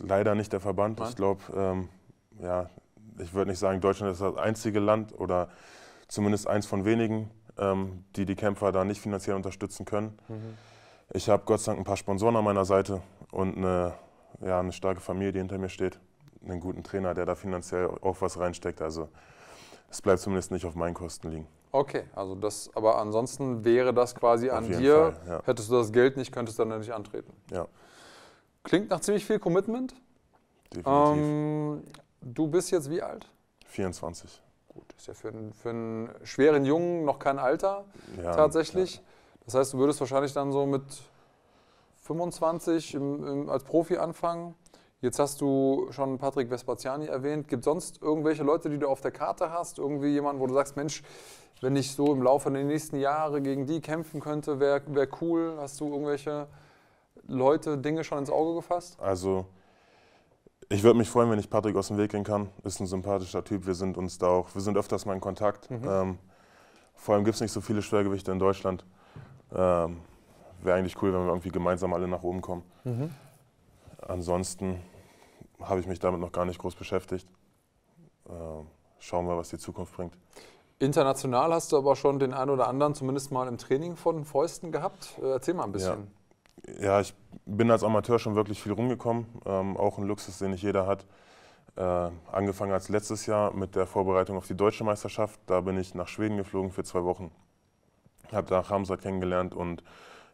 [0.00, 0.98] Leider nicht der Verband.
[0.98, 1.08] Nein?
[1.08, 1.88] Ich glaube, ähm,
[2.40, 2.68] ja,
[3.18, 5.48] ich würde nicht sagen, Deutschland ist das einzige Land oder
[6.08, 10.18] zumindest eins von wenigen, ähm, die die Kämpfer da nicht finanziell unterstützen können.
[11.10, 13.92] Ich habe Gott sei Dank ein paar Sponsoren an meiner Seite und eine,
[14.40, 16.00] ja, eine starke Familie, die hinter mir steht.
[16.46, 18.82] Einen guten Trainer, der da finanziell auch was reinsteckt.
[18.82, 19.08] Also
[19.90, 21.46] es bleibt zumindest nicht auf meinen Kosten liegen.
[21.70, 25.14] Okay, also das, aber ansonsten wäre das quasi Auf an dir.
[25.24, 25.42] Fall, ja.
[25.44, 27.32] Hättest du das Geld nicht, könntest du dann nicht antreten.
[27.50, 27.66] Ja,
[28.64, 29.94] Klingt nach ziemlich viel Commitment.
[30.74, 31.16] definitiv.
[31.24, 31.82] Ähm,
[32.20, 33.26] du bist jetzt wie alt?
[33.66, 34.42] 24.
[34.68, 37.84] Gut, ist ja für einen, für einen schweren Jungen noch kein Alter
[38.22, 39.02] Ja, tatsächlich.
[39.44, 40.82] Das heißt, du würdest wahrscheinlich dann so mit
[42.02, 44.54] 25 im, im, als Profi anfangen.
[45.02, 47.48] Jetzt hast du schon Patrick Vespaziani erwähnt.
[47.48, 49.78] Gibt es sonst irgendwelche Leute, die du auf der Karte hast?
[49.78, 51.02] Irgendwie jemanden, wo du sagst, Mensch,
[51.60, 55.56] wenn ich so im Laufe der nächsten Jahre gegen die kämpfen könnte, wäre wär cool.
[55.58, 56.46] Hast du irgendwelche
[57.26, 59.00] Leute, Dinge schon ins Auge gefasst?
[59.00, 59.46] Also,
[60.68, 62.50] ich würde mich freuen, wenn ich Patrick aus dem Weg gehen kann.
[62.62, 63.66] Ist ein sympathischer Typ.
[63.66, 65.68] Wir sind uns da auch, wir sind öfters mal in Kontakt.
[65.68, 65.82] Mhm.
[65.84, 66.18] Ähm,
[66.94, 68.86] vor allem gibt es nicht so viele Schwergewichte in Deutschland.
[69.52, 69.98] Ähm,
[70.62, 72.62] Wäre eigentlich cool, wenn wir irgendwie gemeinsam alle nach oben kommen.
[74.00, 74.80] Ansonsten
[75.68, 77.28] habe ich mich damit noch gar nicht groß beschäftigt.
[78.28, 78.66] Ähm,
[78.98, 80.14] schauen wir, was die Zukunft bringt.
[80.78, 84.72] International hast du aber schon den einen oder anderen zumindest mal im Training von Fäusten
[84.72, 85.18] gehabt.
[85.22, 86.10] Äh, Erzähl mal ein bisschen.
[86.80, 87.14] Ja, ich
[87.46, 89.26] bin als Amateur schon wirklich viel rumgekommen.
[89.46, 91.06] Ähm, auch ein Luxus, den nicht jeder hat.
[91.76, 95.40] Äh, angefangen als letztes Jahr mit der Vorbereitung auf die deutsche Meisterschaft.
[95.46, 97.30] Da bin ich nach Schweden geflogen für zwei Wochen.
[98.30, 99.82] Habe da Ramsat kennengelernt und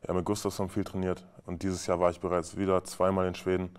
[0.06, 1.24] ja, mit Gustafsson viel trainiert.
[1.46, 3.70] Und dieses Jahr war ich bereits wieder zweimal in Schweden.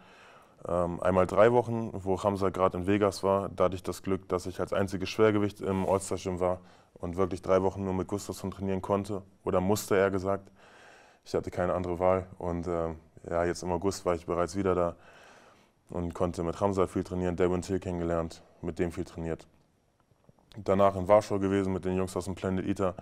[0.68, 3.50] Ähm, einmal drei Wochen, wo Ramsat gerade in Vegas war.
[3.50, 6.60] Da hatte ich das Glück, dass ich als einziges Schwergewicht im All-Star-Gym war
[6.96, 9.22] und wirklich drei Wochen nur mit Gustafsson trainieren konnte.
[9.44, 10.52] Oder musste, eher gesagt.
[11.24, 12.28] Ich hatte keine andere Wahl.
[12.38, 12.98] Und ähm,
[13.30, 14.96] ja, jetzt im August war ich bereits wieder da
[15.90, 19.48] und konnte mit Ramsat viel trainieren, Devin Till kennengelernt, mit dem viel trainiert.
[20.58, 22.96] Danach in Warschau gewesen mit den Jungs aus dem Planet Eater.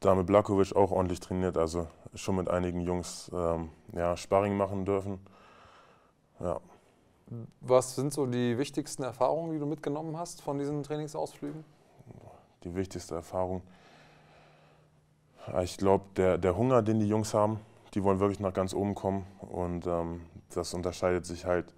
[0.00, 4.84] Da mit Blakovic auch ordentlich trainiert, also schon mit einigen Jungs ähm, ja, Sparring machen
[4.84, 5.20] dürfen.
[6.40, 6.60] Ja.
[7.60, 11.64] Was sind so die wichtigsten Erfahrungen, die du mitgenommen hast von diesen Trainingsausflügen?
[12.64, 13.62] die wichtigste Erfahrung.
[15.62, 17.60] Ich glaube, der, der Hunger, den die Jungs haben,
[17.92, 19.26] die wollen wirklich nach ganz oben kommen.
[19.40, 20.22] Und ähm,
[20.54, 21.74] das unterscheidet sich halt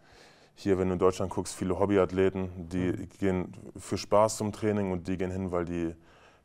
[0.55, 5.09] hier, wenn du in Deutschland guckst, viele Hobbyathleten, die gehen für Spaß zum Training und
[5.09, 5.95] die gehen hin, weil die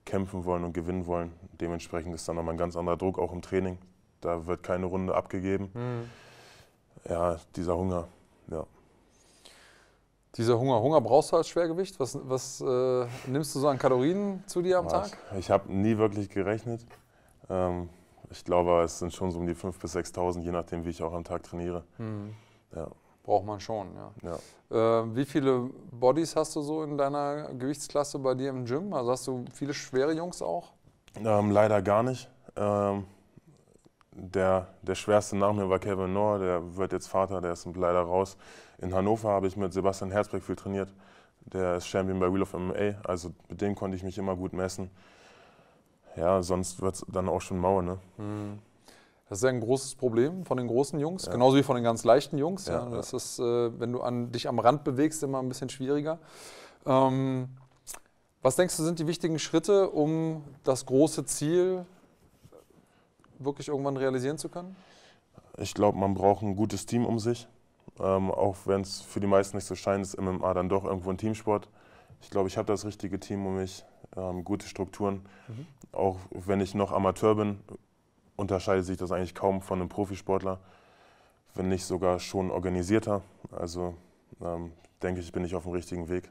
[0.04, 1.32] kämpfen wollen und gewinnen wollen.
[1.62, 3.78] Dementsprechend ist dann nochmal ein ganz anderer Druck auch im Training.
[4.19, 5.69] Da wird keine Runde abgegeben.
[7.10, 8.08] Ja, dieser Hunger,
[8.50, 8.66] ja.
[10.36, 12.00] Dieser Hunger, Hunger brauchst du als Schwergewicht?
[12.00, 15.18] Was, was äh, nimmst du so an Kalorien zu dir am Tag?
[15.38, 16.86] Ich, habe nie wirklich gerechnet.
[17.50, 17.90] Ähm,
[18.30, 21.04] ich glaube, es sind schon so um die 5.000 bis 6.000, je nachdem, wie ich
[21.04, 21.84] auch am Tag trainiere.
[22.74, 22.88] Ja,
[23.24, 24.12] Braucht man schon, ja.
[24.72, 25.02] ja.
[25.02, 28.94] Äh, wie viele Bodies hast du so in deiner Gewichtsklasse bei dir im Gym?
[28.94, 30.72] Also hast du viele schwere Jungs auch?
[31.16, 32.30] Ähm, leider gar nicht.
[32.56, 33.06] Ähm,
[34.13, 38.02] der, der schwerste nach mir war Kevin Noor, der wird jetzt Vater, der ist leider
[38.02, 38.38] raus.
[38.80, 40.93] In Hannover habe ich mit Sebastian Herzberg viel trainiert.
[41.45, 44.54] Der ist Champion bei Wheel of MMA, also mit dem konnte ich mich immer gut
[44.54, 44.91] messen.
[46.15, 47.97] Ja, sonst wird es dann auch schon mau, ne?
[49.30, 51.32] Das ist ja ein großes Problem von den großen Jungs, Ja.
[51.32, 52.67] genauso wie von den ganz leichten Jungs.
[52.67, 52.95] Ja, Ja, ja.
[52.97, 56.19] das ist, äh, wenn du an, dich am Rand bewegst, immer ein bisschen schwieriger.
[56.86, 57.47] Ähm,
[58.41, 61.86] was denkst du, sind die wichtigen Schritte, um das große Ziel
[63.44, 64.76] wirklich irgendwann realisieren zu können?
[65.58, 67.48] Ich glaube, man braucht ein gutes Team um sich.
[68.00, 71.10] Ähm, auch wenn es für die meisten nicht so scheint, ist MMA dann doch irgendwo
[71.10, 71.68] ein Teamsport.
[72.22, 73.84] Ich glaube, ich habe das richtige Team um mich,
[74.16, 75.22] ähm, gute Strukturen.
[75.48, 75.68] Mhm.
[75.92, 77.60] Auch wenn ich noch Amateur bin,
[78.36, 80.60] unterscheidet sich das eigentlich kaum von einem Profisportler,
[81.56, 83.22] wenn nicht sogar schon organisierter.
[83.52, 83.96] Also
[84.42, 86.30] ähm, denke ich, bin ich auf dem richtigen Weg.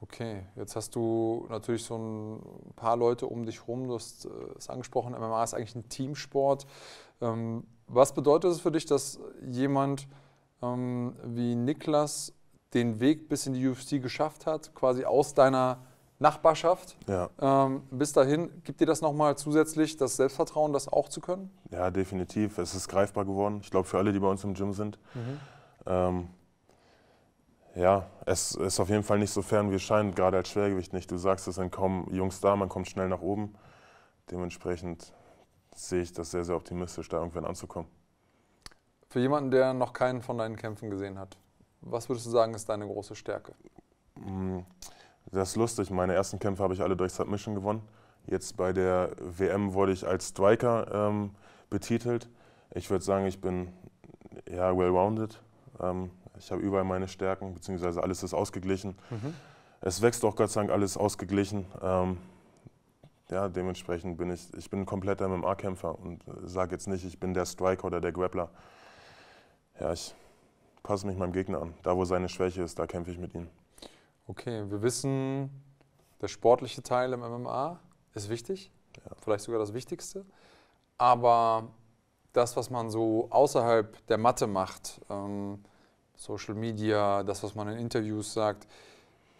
[0.00, 3.88] Okay, jetzt hast du natürlich so ein paar Leute um dich rum.
[3.88, 6.66] Du hast äh, es angesprochen, MMA ist eigentlich ein Teamsport.
[7.20, 10.06] Ähm, was bedeutet es für dich, dass jemand
[10.62, 12.32] ähm, wie Niklas
[12.74, 15.78] den Weg bis in die UFC geschafft hat, quasi aus deiner
[16.20, 17.30] Nachbarschaft ja.
[17.40, 18.50] ähm, bis dahin?
[18.62, 21.50] Gibt dir das nochmal zusätzlich das Selbstvertrauen, das auch zu können?
[21.70, 22.58] Ja, definitiv.
[22.58, 23.60] Es ist greifbar geworden.
[23.62, 24.98] Ich glaube, für alle, die bei uns im Gym sind.
[25.14, 25.40] Mhm.
[25.86, 26.28] Ähm,
[27.78, 30.92] ja, es ist auf jeden Fall nicht so fern, wie es scheint, gerade als Schwergewicht
[30.92, 31.10] nicht.
[31.10, 33.54] Du sagst, es sind kaum Jungs da, man kommt schnell nach oben.
[34.30, 35.12] Dementsprechend
[35.74, 37.88] sehe ich das sehr, sehr optimistisch, da irgendwann anzukommen.
[39.08, 41.38] Für jemanden, der noch keinen von deinen Kämpfen gesehen hat,
[41.80, 43.54] was würdest du sagen, ist deine große Stärke?
[44.16, 44.58] Mm,
[45.30, 45.90] das ist lustig.
[45.90, 47.82] Meine ersten Kämpfe habe ich alle durch Submission gewonnen.
[48.26, 51.30] Jetzt bei der WM wurde ich als Striker ähm,
[51.70, 52.28] betitelt.
[52.74, 53.72] Ich würde sagen, ich bin
[54.50, 55.40] ja well-rounded.
[55.80, 58.96] Ähm, ich habe überall meine Stärken, beziehungsweise alles ist ausgeglichen.
[59.10, 59.34] Mhm.
[59.80, 61.66] Es wächst auch Gott sei Dank alles ausgeglichen.
[61.80, 62.18] Ähm,
[63.30, 67.34] ja, dementsprechend bin ich, ich bin ein kompletter MMA-Kämpfer und sage jetzt nicht, ich bin
[67.34, 68.50] der Striker oder der Grappler.
[69.78, 70.14] Ja, ich
[70.82, 71.74] passe mich meinem Gegner an.
[71.82, 73.48] Da, wo seine Schwäche ist, da kämpfe ich mit ihm.
[74.26, 75.50] Okay, wir wissen,
[76.20, 77.78] der sportliche Teil im MMA
[78.14, 79.14] ist wichtig, ja.
[79.20, 80.24] vielleicht sogar das Wichtigste.
[80.96, 81.68] Aber
[82.32, 85.62] das, was man so außerhalb der Matte macht, ähm,
[86.18, 88.66] Social Media, das, was man in Interviews sagt,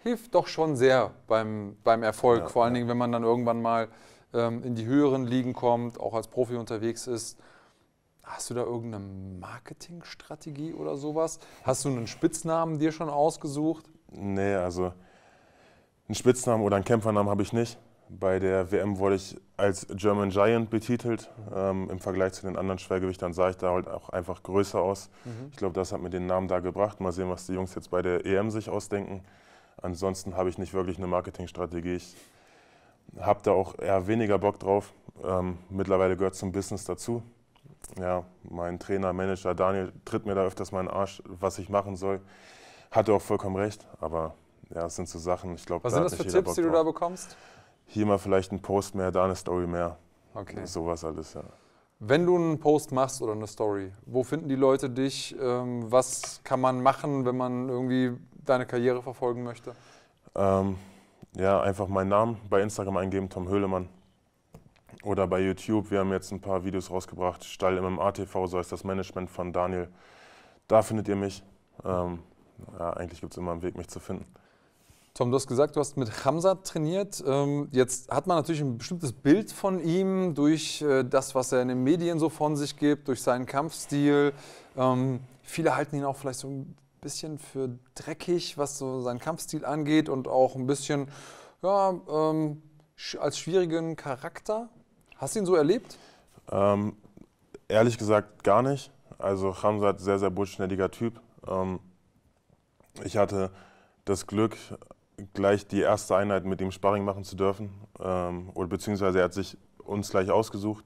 [0.05, 2.43] hilft doch schon sehr beim, beim Erfolg.
[2.43, 2.79] Ja, Vor allen ja.
[2.79, 3.89] Dingen, wenn man dann irgendwann mal
[4.33, 7.37] ähm, in die höheren Ligen kommt, auch als Profi unterwegs ist.
[8.23, 9.05] Hast du da irgendeine
[9.41, 11.41] Marketingstrategie oder sowas?
[11.65, 13.87] Hast du einen Spitznamen dir schon ausgesucht?
[14.13, 14.93] Nee, also
[16.07, 17.77] einen Spitznamen oder einen Kämpfernamen habe ich nicht.
[18.11, 21.31] Bei der WM wurde ich als German Giant betitelt.
[21.55, 25.11] Ähm, Im Vergleich zu den anderen Schwergewichtern sah ich da halt auch einfach größer aus.
[25.25, 25.49] Mhm.
[25.51, 27.01] Ich glaube, das hat mir den Namen da gebracht.
[27.01, 29.23] Mal sehen, was die Jungs jetzt bei der EM sich ausdenken.
[29.83, 31.97] Ansonsten habe ich nicht wirklich eine Marketingstrategie.
[31.97, 32.17] Ich
[33.21, 34.93] habe da auch eher weniger Bock drauf.
[35.23, 37.23] Ähm, mittlerweile gehört zum Business dazu.
[37.99, 41.69] Ja, mein Trainer, Manager Daniel tritt mir da öfters mal in den Arsch, was ich
[41.69, 42.21] machen soll.
[42.91, 44.35] Hatte auch vollkommen recht, aber
[44.75, 46.71] ja, es sind so Sachen, ich glaube, Was da sind das für Tipps, die du
[46.71, 47.37] da bekommst?
[47.89, 49.97] Hier mal vielleicht ein Post mehr, da eine Story mehr.
[50.35, 50.65] Okay.
[50.65, 51.43] Sowas alles, ja.
[52.01, 55.35] Wenn du einen Post machst oder eine Story, wo finden die Leute dich?
[55.41, 59.75] Ähm, was kann man machen, wenn man irgendwie deine Karriere verfolgen möchte?
[60.37, 60.77] Ähm,
[61.35, 63.89] ja, einfach meinen Namen bei Instagram eingeben, Tom Höhlemann.
[65.03, 67.45] Oder bei YouTube, wir haben jetzt ein paar Videos rausgebracht.
[67.45, 69.89] Stall MMA TV, so ist das Management von Daniel.
[70.69, 71.43] Da findet ihr mich.
[71.85, 72.21] Ähm,
[72.79, 74.27] ja, eigentlich gibt es immer einen Weg, mich zu finden.
[75.19, 77.25] Tom, du hast gesagt, du hast mit Hamza trainiert.
[77.27, 81.61] Ähm, jetzt hat man natürlich ein bestimmtes Bild von ihm durch äh, das, was er
[81.61, 84.33] in den Medien so von sich gibt, durch seinen Kampfstil.
[84.77, 89.65] Ähm, viele halten ihn auch vielleicht so ein bisschen für dreckig, was so seinen Kampfstil
[89.65, 91.09] angeht und auch ein bisschen
[91.63, 92.63] ja, ähm,
[93.19, 94.69] als schwierigen Charakter.
[95.17, 95.99] Hast du ihn so erlebt?
[96.49, 96.95] Ähm,
[97.67, 98.93] ehrlich gesagt gar nicht.
[99.19, 101.21] Also Hamza ist sehr, sehr bodenständiger Typ.
[103.03, 103.51] Ich hatte
[104.05, 104.57] das Glück,
[105.35, 107.71] gleich die erste Einheit mit ihm Sparring machen zu dürfen.
[108.01, 110.85] Ähm, oder beziehungsweise er hat sich uns gleich ausgesucht.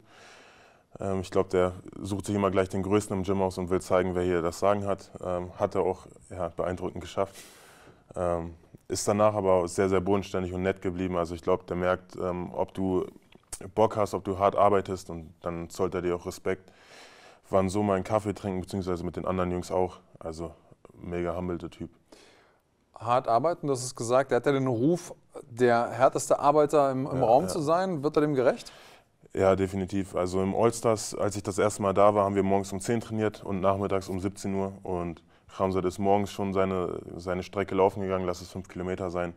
[1.00, 3.80] Ähm, ich glaube, der sucht sich immer gleich den Größten im Gym aus und will
[3.80, 5.10] zeigen, wer hier das Sagen hat.
[5.24, 7.34] Ähm, hat er auch ja, beeindruckend geschafft.
[8.14, 8.54] Ähm,
[8.88, 11.16] ist danach aber sehr, sehr bodenständig und nett geblieben.
[11.16, 13.06] Also ich glaube, der merkt, ähm, ob du
[13.74, 16.72] Bock hast, ob du hart arbeitest und dann zollt er dir auch Respekt.
[17.48, 20.00] Waren so mal einen Kaffee trinken, beziehungsweise mit den anderen Jungs auch.
[20.18, 20.52] Also
[20.94, 21.90] mega humble Typ
[22.98, 25.14] hart arbeiten, hast es gesagt, er hat ja den Ruf,
[25.50, 27.48] der härteste Arbeiter im, im ja, Raum ja.
[27.48, 28.02] zu sein.
[28.02, 28.72] Wird er dem gerecht?
[29.34, 30.14] Ja, definitiv.
[30.14, 33.00] Also im Allstars, als ich das erste Mal da war, haben wir morgens um 10
[33.00, 34.72] trainiert und nachmittags um 17 Uhr.
[34.82, 39.34] Und Ramsat ist morgens schon seine, seine Strecke laufen gegangen, lass es fünf Kilometer sein.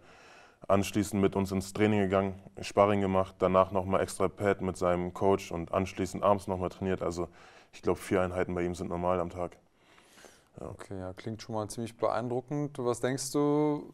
[0.68, 5.52] Anschließend mit uns ins Training gegangen, Sparring gemacht, danach nochmal extra Pad mit seinem Coach
[5.52, 7.02] und anschließend abends nochmal trainiert.
[7.02, 7.28] Also
[7.72, 9.58] ich glaube, vier Einheiten bei ihm sind normal am Tag.
[10.60, 10.70] Ja.
[10.70, 12.78] Okay, ja, klingt schon mal ziemlich beeindruckend.
[12.80, 13.92] Was denkst du,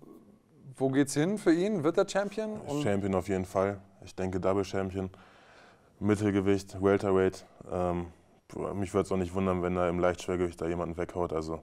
[0.76, 1.84] wo geht's hin für ihn?
[1.84, 2.60] Wird er Champion?
[2.62, 3.80] Und Champion auf jeden Fall.
[4.04, 5.10] Ich denke Double Champion.
[6.00, 7.46] Mittelgewicht, Welterweight.
[7.72, 8.08] Ähm,
[8.74, 11.32] mich würde es auch nicht wundern, wenn er im Leichtschwergewicht da jemanden weghaut.
[11.34, 11.62] Also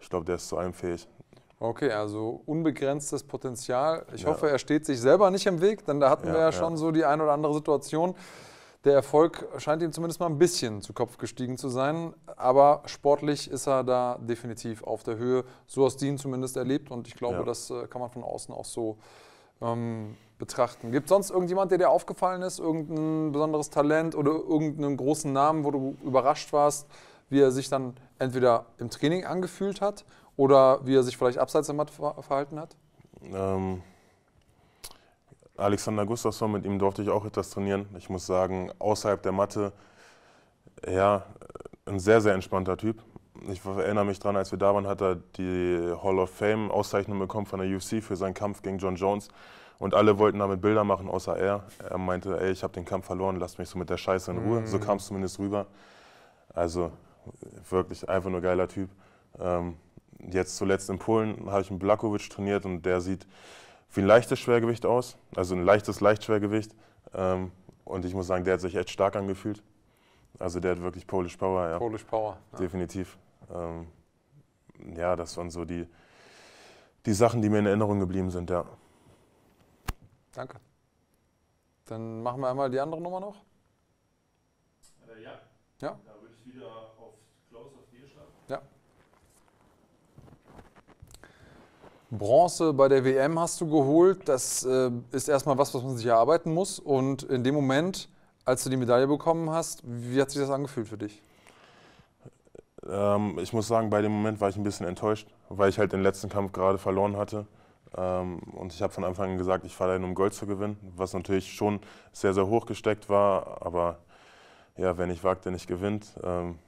[0.00, 1.08] ich glaube, der ist zu allem fähig.
[1.58, 4.04] Okay, also unbegrenztes Potenzial.
[4.14, 4.28] Ich Ja.
[4.28, 6.52] hoffe, er steht sich selber nicht im Weg, denn da hatten Ja, wir ja ja.
[6.52, 8.14] schon so die ein oder andere Situation.
[8.86, 13.50] Der Erfolg scheint ihm zumindest mal ein bisschen zu Kopf gestiegen zu sein, aber sportlich
[13.50, 15.44] ist er da definitiv auf der Höhe.
[15.66, 17.42] So hast du ihn zumindest erlebt und ich glaube, Ja.
[17.42, 18.96] das äh, kann man von außen auch so
[19.60, 20.92] ähm, betrachten.
[20.92, 25.64] Gibt es sonst irgendjemand, der dir aufgefallen ist, irgendein besonderes Talent oder irgendeinen großen Namen,
[25.64, 26.86] wo du überrascht warst,
[27.28, 30.04] wie er sich dann entweder im Training angefühlt hat
[30.36, 32.76] oder wie er sich vielleicht abseits der Matte ver verhalten hat?
[33.34, 33.82] Ähm,
[35.56, 37.86] Alexander Gustafsson, mit ihm durfte ich auch etwas trainieren.
[37.96, 39.72] Ich muss sagen, außerhalb der Matte,
[40.86, 41.24] ja,
[41.86, 43.02] ein sehr, sehr entspannter Typ.
[43.48, 47.18] Ich erinnere mich daran, als wir da waren, hat er die Hall of Fame Auszeichnung
[47.18, 49.28] bekommen von der UFC für seinen Kampf gegen John Jones.
[49.78, 51.64] Und alle wollten damit Bilder machen, außer er.
[51.88, 54.38] Er meinte, ey, ich habe den Kampf verloren, lasst mich so mit der Scheiße in
[54.38, 54.66] Ruhe.
[54.66, 55.66] So kam es zumindest rüber.
[56.54, 56.92] Also
[57.70, 58.88] wirklich einfach nur geiler Typ.
[59.38, 59.76] Ähm,
[60.30, 63.26] jetzt zuletzt in Polen habe ich einen Blakowicz trainiert und der sieht
[63.92, 66.74] wie ein leichtes Schwergewicht aus, also ein leichtes Leichtschwergewicht.
[67.14, 67.52] Ähm,
[67.84, 69.62] und ich muss sagen, der hat sich echt stark angefühlt.
[70.38, 72.36] Also der hat wirklich Polish Power, ja, Polish Power.
[72.52, 72.58] Ja.
[72.58, 73.16] definitiv.
[73.50, 73.86] Ähm,
[74.94, 75.86] ja, das waren so die,
[77.06, 78.64] die Sachen, die mir in Erinnerung geblieben sind, ja.
[80.32, 80.58] Danke.
[81.86, 83.36] Dann machen wir einmal die andere Nummer noch.
[85.08, 85.40] Äh, ja.
[85.80, 85.98] Ja.
[86.04, 86.66] Da würde ich wieder
[86.98, 87.14] auf
[87.48, 88.32] Close auf dir schlagen.
[92.10, 94.28] Bronze bei der WM hast du geholt.
[94.28, 96.78] Das äh, ist erstmal was, was man sich erarbeiten muss.
[96.78, 98.08] Und in dem Moment,
[98.44, 101.22] als du die Medaille bekommen hast, wie hat sich das angefühlt für dich?
[102.88, 105.92] Ähm, ich muss sagen, bei dem Moment war ich ein bisschen enttäuscht, weil ich halt
[105.92, 107.46] den letzten Kampf gerade verloren hatte.
[107.96, 110.76] Ähm, und ich habe von Anfang an gesagt, ich fahre dahin, um Gold zu gewinnen,
[110.96, 111.80] was natürlich schon
[112.12, 113.62] sehr, sehr hoch gesteckt war.
[113.66, 113.98] Aber
[114.76, 116.06] ja, wer nicht wagt, der nicht gewinnt.
[116.22, 116.58] Ähm,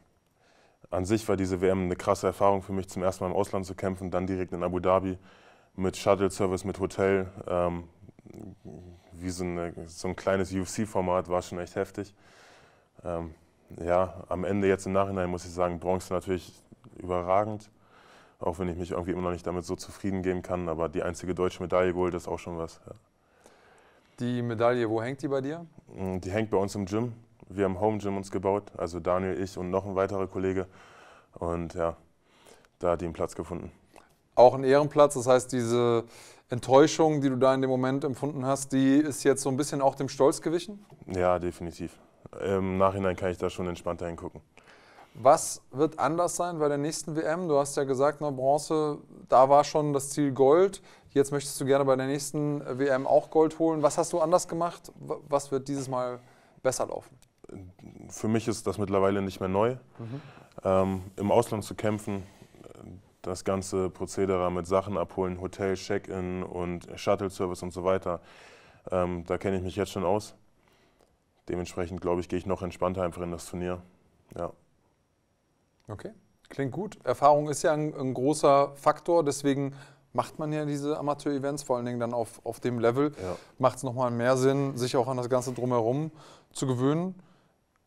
[0.91, 3.67] an sich war diese WM eine krasse Erfahrung für mich, zum ersten Mal im Ausland
[3.67, 5.19] zu kämpfen, dann direkt in Abu Dhabi
[5.77, 7.31] mit Shuttle-Service, mit Hotel.
[7.47, 7.85] Ähm,
[9.13, 12.15] wie so, eine, so ein kleines UFC-Format war schon echt heftig.
[13.05, 13.35] Ähm,
[13.85, 16.53] ja, am Ende jetzt im Nachhinein muss ich sagen, Bronze natürlich
[16.97, 17.71] überragend.
[18.41, 20.69] Auch wenn ich mich irgendwie immer noch nicht damit so zufrieden geben kann.
[20.69, 22.81] Aber die einzige deutsche Medaille geholt ist auch schon was.
[22.87, 22.93] Ja.
[24.21, 25.67] Die Medaille, wo hängt die bei dir?
[25.89, 27.13] Die hängt bei uns im Gym.
[27.49, 28.65] Wir haben Home Gym uns gebaut.
[28.77, 30.67] Also Daniel, ich und noch ein weiterer Kollege.
[31.35, 31.97] Und ja,
[32.79, 33.73] da hat die einen Platz gefunden.
[34.35, 35.15] Auch ein Ehrenplatz.
[35.15, 36.05] Das heißt, diese
[36.51, 39.81] Enttäuschung, die du da in dem Moment empfunden hast, die ist jetzt so ein bisschen
[39.81, 40.85] auch dem Stolz gewichen.
[41.07, 41.99] Ja, definitiv.
[42.45, 44.41] Im Nachhinein kann ich da schon entspannter hingucken.
[45.15, 47.49] Was wird anders sein bei der nächsten WM?
[47.49, 50.81] Du hast ja gesagt, na, Bronze, da war schon das Ziel Gold.
[51.11, 53.83] Jetzt möchtest du gerne bei der nächsten WM auch Gold holen.
[53.83, 54.93] Was hast du anders gemacht?
[55.29, 56.21] Was wird dieses Mal
[56.63, 57.19] besser laufen?
[58.09, 59.77] Für mich ist das mittlerweile nicht mehr neu.
[60.65, 62.25] Ähm, Im Ausland zu kämpfen,
[63.23, 68.21] das ganze Prozedere mit Sachen abholen, Hotel, Check-in und Shuttle-Service und so weiter,
[68.91, 70.35] ähm, da kenne ich mich jetzt schon aus.
[71.49, 73.83] Dementsprechend, glaube ich, gehe ich noch entspannter einfach in das Turnier.
[74.37, 74.53] Ja.
[75.89, 76.11] Okay,
[76.49, 76.99] klingt gut.
[77.05, 79.75] Erfahrung ist ja ein, ein großer Faktor, deswegen
[80.13, 83.13] macht man ja diese Amateur-Events, vor allen Dingen dann auf, auf dem Level.
[83.23, 83.37] Ja.
[83.59, 86.11] Macht es nochmal mehr Sinn, sich auch an das Ganze drumherum
[86.53, 87.15] zu gewöhnen.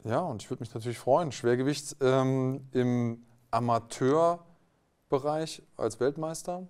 [0.03, 1.31] Ja, und ich würde mich natürlich freuen.
[1.31, 6.67] Schwergewicht ähm, im Amateurbereich als Weltmeister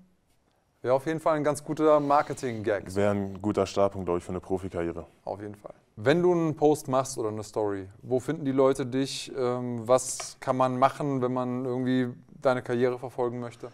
[0.81, 2.95] wäre auf jeden Fall ein ganz guter Marketing-Gag.
[2.95, 5.05] Wäre ein guter Startpunkt, glaube ich, für eine Profikarriere.
[5.23, 5.73] Auf jeden Fall.
[5.95, 9.31] Wenn du einen Post machst oder eine Story, wo finden die Leute dich?
[9.37, 12.07] Ähm, was kann man machen, wenn man irgendwie
[12.41, 13.69] deine Karriere verfolgen möchte?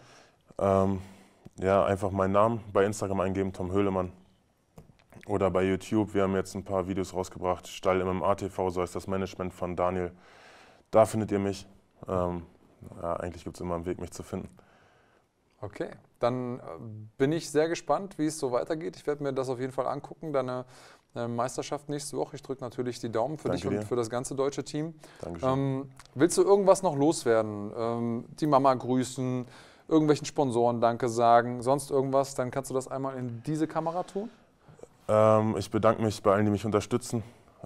[0.58, 1.00] Ähm,
[1.58, 4.12] ja, einfach meinen Namen bei Instagram eingeben, Tom Höhlemann.
[5.28, 7.68] Oder bei YouTube, wir haben jetzt ein paar Videos rausgebracht.
[7.68, 10.10] Stall MMA TV, so heißt das Management von Daniel.
[10.90, 11.66] Da findet ihr mich.
[12.08, 12.44] Ähm,
[13.02, 14.48] ja, eigentlich gibt es immer einen Weg, mich zu finden.
[15.60, 16.62] Okay, dann äh,
[17.18, 18.96] bin ich sehr gespannt, wie es so weitergeht.
[18.96, 20.64] Ich werde mir das auf jeden Fall angucken, deine
[21.14, 22.36] äh, Meisterschaft nächste Woche.
[22.36, 23.86] Ich drücke natürlich die Daumen für Danke dich und dir.
[23.86, 24.94] für das ganze deutsche Team.
[25.20, 25.48] Dankeschön.
[25.50, 27.70] Ähm, willst du irgendwas noch loswerden?
[27.76, 29.44] Ähm, die Mama grüßen,
[29.88, 32.34] irgendwelchen Sponsoren Danke sagen, sonst irgendwas?
[32.34, 34.30] Dann kannst du das einmal in diese Kamera tun.
[35.08, 37.22] Ähm, ich bedanke mich bei allen, die mich unterstützen.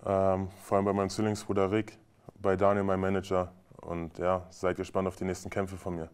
[0.06, 1.98] Ähm, vor allem bei meinem Zwillingsbruder Rick,
[2.40, 3.52] bei Daniel, meinem Manager.
[3.80, 6.08] Und ja, seid gespannt auf die nächsten Kämpfe von mir.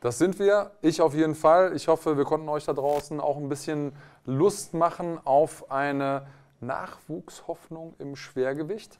[0.00, 1.74] Das sind wir, ich auf jeden Fall.
[1.74, 3.92] Ich hoffe, wir konnten euch da draußen auch ein bisschen
[4.24, 6.26] Lust machen auf eine
[6.60, 8.98] Nachwuchshoffnung im Schwergewicht.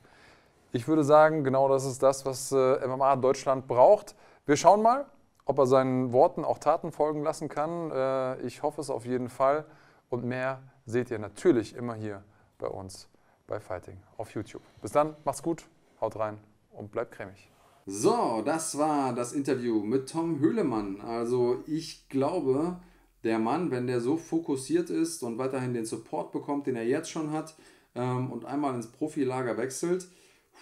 [0.73, 4.17] Ich würde sagen, genau das ist das, was äh, MMA Deutschland braucht.
[4.47, 5.07] Wir schauen mal,
[5.45, 7.91] ob er seinen Worten auch Taten folgen lassen kann.
[7.91, 9.65] Äh, ich hoffe es auf jeden Fall.
[10.09, 12.23] Und mehr seht ihr natürlich immer hier
[12.59, 13.09] bei uns
[13.47, 14.63] bei Fighting auf YouTube.
[14.81, 15.65] Bis dann, macht's gut,
[16.01, 16.39] haut rein
[16.71, 17.51] und bleibt cremig.
[17.87, 21.01] So, das war das Interview mit Tom Höhlemann.
[21.01, 22.81] Also ich glaube,
[23.25, 27.11] der Mann, wenn der so fokussiert ist und weiterhin den Support bekommt, den er jetzt
[27.11, 27.57] schon hat,
[27.95, 30.09] ähm, und einmal ins Profilager wechselt,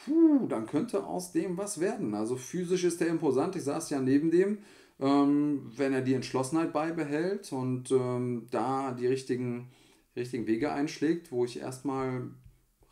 [0.05, 2.15] puh, dann könnte aus dem was werden.
[2.15, 4.59] Also physisch ist er imposant, ich saß ja neben dem.
[4.99, 9.71] Ähm, wenn er die Entschlossenheit beibehält und ähm, da die richtigen,
[10.21, 12.31] richtigen Wege einschlägt, wo ich erstmal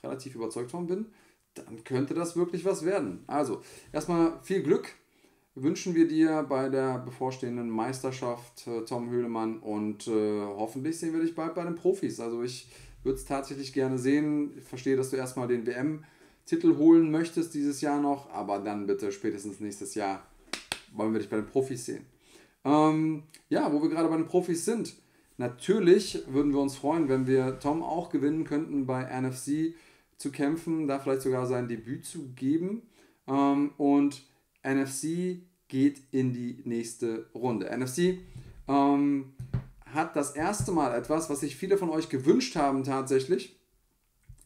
[0.03, 1.07] relativ überzeugt von bin,
[1.55, 3.25] dann könnte das wirklich was werden.
[3.27, 3.62] Also,
[3.93, 4.95] erstmal viel Glück
[5.55, 11.21] wünschen wir dir bei der bevorstehenden Meisterschaft, äh, Tom Höhlemann, und äh, hoffentlich sehen wir
[11.21, 12.21] dich bald bei den Profis.
[12.21, 12.69] Also, ich
[13.03, 14.53] würde es tatsächlich gerne sehen.
[14.59, 19.12] Ich verstehe, dass du erstmal den WM-Titel holen möchtest dieses Jahr noch, aber dann bitte
[19.12, 20.27] spätestens nächstes Jahr
[20.93, 22.07] wollen wir dich bei den Profis sehen.
[22.64, 24.95] Ähm, ja, wo wir gerade bei den Profis sind.
[25.38, 29.74] Natürlich würden wir uns freuen, wenn wir Tom auch gewinnen könnten bei NFC
[30.16, 32.83] zu kämpfen, da vielleicht sogar sein Debüt zu geben.
[33.29, 34.24] Ähm, und
[34.64, 37.70] NFC geht in die nächste Runde.
[37.70, 38.18] NFC
[38.66, 39.33] ähm,
[39.87, 43.57] hat das erste Mal etwas, was sich viele von euch gewünscht haben tatsächlich.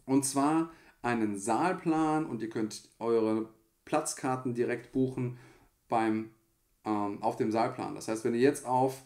[0.04, 3.48] Und zwar einen Saalplan und ihr könnt eure
[3.86, 5.38] Platzkarten direkt buchen
[5.88, 6.30] beim,
[6.84, 7.94] ähm, auf dem Saalplan.
[7.94, 9.02] Das heißt, wenn ihr jetzt auf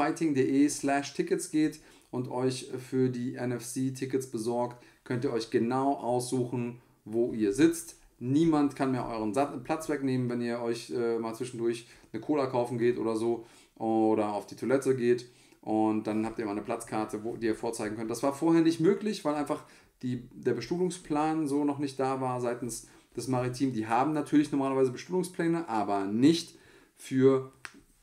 [0.00, 1.78] fighting.de slash Tickets geht
[2.10, 7.96] und euch für die NFC-Tickets besorgt, könnt ihr euch genau aussuchen, wo ihr sitzt.
[8.18, 12.78] Niemand kann mehr euren Platz wegnehmen, wenn ihr euch äh, mal zwischendurch eine Cola kaufen
[12.78, 13.44] geht oder so
[13.76, 15.26] oder auf die Toilette geht.
[15.60, 18.10] Und dann habt ihr mal eine Platzkarte, wo, die ihr vorzeigen könnt.
[18.10, 19.64] Das war vorher nicht möglich, weil einfach
[20.00, 23.74] die, der Bestuhlungsplan so noch nicht da war seitens des Maritim.
[23.74, 26.56] Die haben natürlich normalerweise Bestuhlungspläne, aber nicht
[26.96, 27.52] für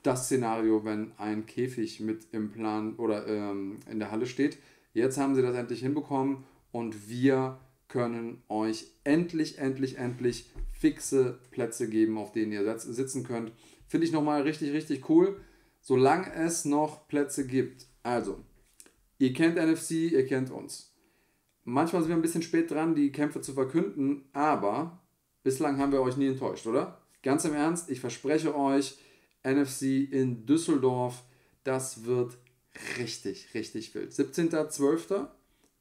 [0.08, 4.58] das Szenario, wenn ein Käfig mit im Plan oder ähm, in der Halle steht.
[4.94, 11.90] Jetzt haben sie das endlich hinbekommen und wir können euch endlich, endlich, endlich fixe Plätze
[11.90, 13.52] geben, auf denen ihr sitzen könnt.
[13.88, 15.42] Finde ich nochmal richtig, richtig cool,
[15.82, 17.86] solange es noch Plätze gibt.
[18.02, 18.40] Also,
[19.18, 20.94] ihr kennt NFC, ihr kennt uns.
[21.66, 25.02] Manchmal sind wir ein bisschen spät dran, die Kämpfe zu verkünden, aber
[25.44, 27.02] bislang haben wir euch nie enttäuscht, oder?
[27.24, 28.98] Ganz im Ernst, ich verspreche euch,
[29.48, 31.24] NFC in Düsseldorf,
[31.64, 32.38] das wird
[32.98, 34.12] richtig, richtig wild.
[34.12, 35.28] 17.12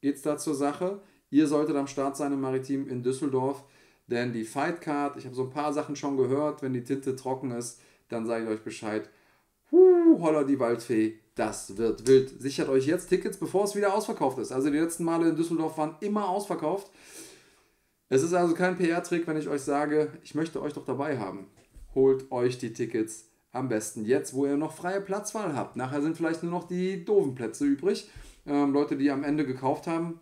[0.01, 1.01] geht es da zur Sache.
[1.29, 3.63] Ihr solltet am Start sein im Maritim in Düsseldorf,
[4.07, 7.51] denn die Fightcard, ich habe so ein paar Sachen schon gehört, wenn die Tinte trocken
[7.51, 9.09] ist, dann sage ich euch Bescheid.
[9.71, 12.41] Huh, holla die Waldfee, das wird wild.
[12.41, 14.53] Sichert euch jetzt Tickets, bevor es wieder ausverkauft ist.
[14.53, 16.89] Also die letzten Male in Düsseldorf waren immer ausverkauft.
[18.07, 21.47] Es ist also kein PR-Trick, wenn ich euch sage, ich möchte euch doch dabei haben.
[21.93, 25.75] Holt euch die Tickets am besten jetzt, wo ihr noch freie Platzwahl habt.
[25.75, 28.09] Nachher sind vielleicht nur noch die doofen Plätze übrig.
[28.45, 30.19] Ähm, Leute, die am Ende gekauft haben,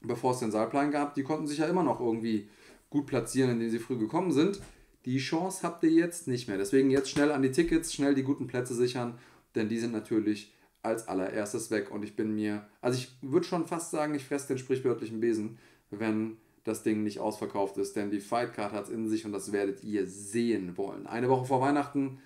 [0.00, 2.48] bevor es den Saalplan gab, die konnten sich ja immer noch irgendwie
[2.90, 4.60] gut platzieren, indem sie früh gekommen sind.
[5.04, 6.56] Die Chance habt ihr jetzt nicht mehr.
[6.56, 9.18] Deswegen jetzt schnell an die Tickets, schnell die guten Plätze sichern,
[9.54, 11.90] denn die sind natürlich als allererstes weg.
[11.90, 15.58] Und ich bin mir, also ich würde schon fast sagen, ich fresse den sprichwörtlichen Besen,
[15.90, 19.52] wenn das Ding nicht ausverkauft ist, denn die Fightcard hat es in sich und das
[19.52, 21.06] werdet ihr sehen wollen.
[21.06, 22.18] Eine Woche vor Weihnachten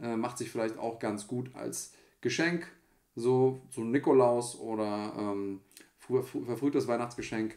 [0.00, 2.70] äh, macht sich vielleicht auch ganz gut als Geschenk
[3.14, 5.60] so zu Nikolaus oder ähm,
[5.98, 7.56] verfrühtes Weihnachtsgeschenk.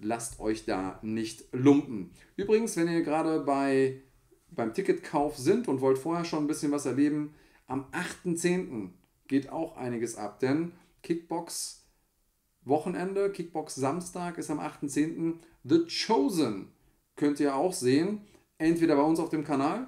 [0.00, 2.10] Lasst euch da nicht lumpen.
[2.36, 4.02] Übrigens, wenn ihr gerade bei,
[4.50, 7.34] beim Ticketkauf sind und wollt vorher schon ein bisschen was erleben,
[7.66, 8.90] am 8.10.
[9.28, 11.84] geht auch einiges ab, denn Kickbox
[12.64, 15.34] Wochenende, Kickbox Samstag ist am 8.10.
[15.64, 16.72] The Chosen
[17.14, 18.22] könnt ihr auch sehen,
[18.58, 19.86] entweder bei uns auf dem Kanal,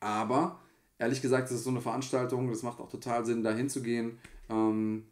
[0.00, 0.57] aber
[0.98, 4.18] ehrlich gesagt, das ist so eine Veranstaltung, das macht auch total Sinn, da hinzugehen.
[4.50, 5.04] Ähm,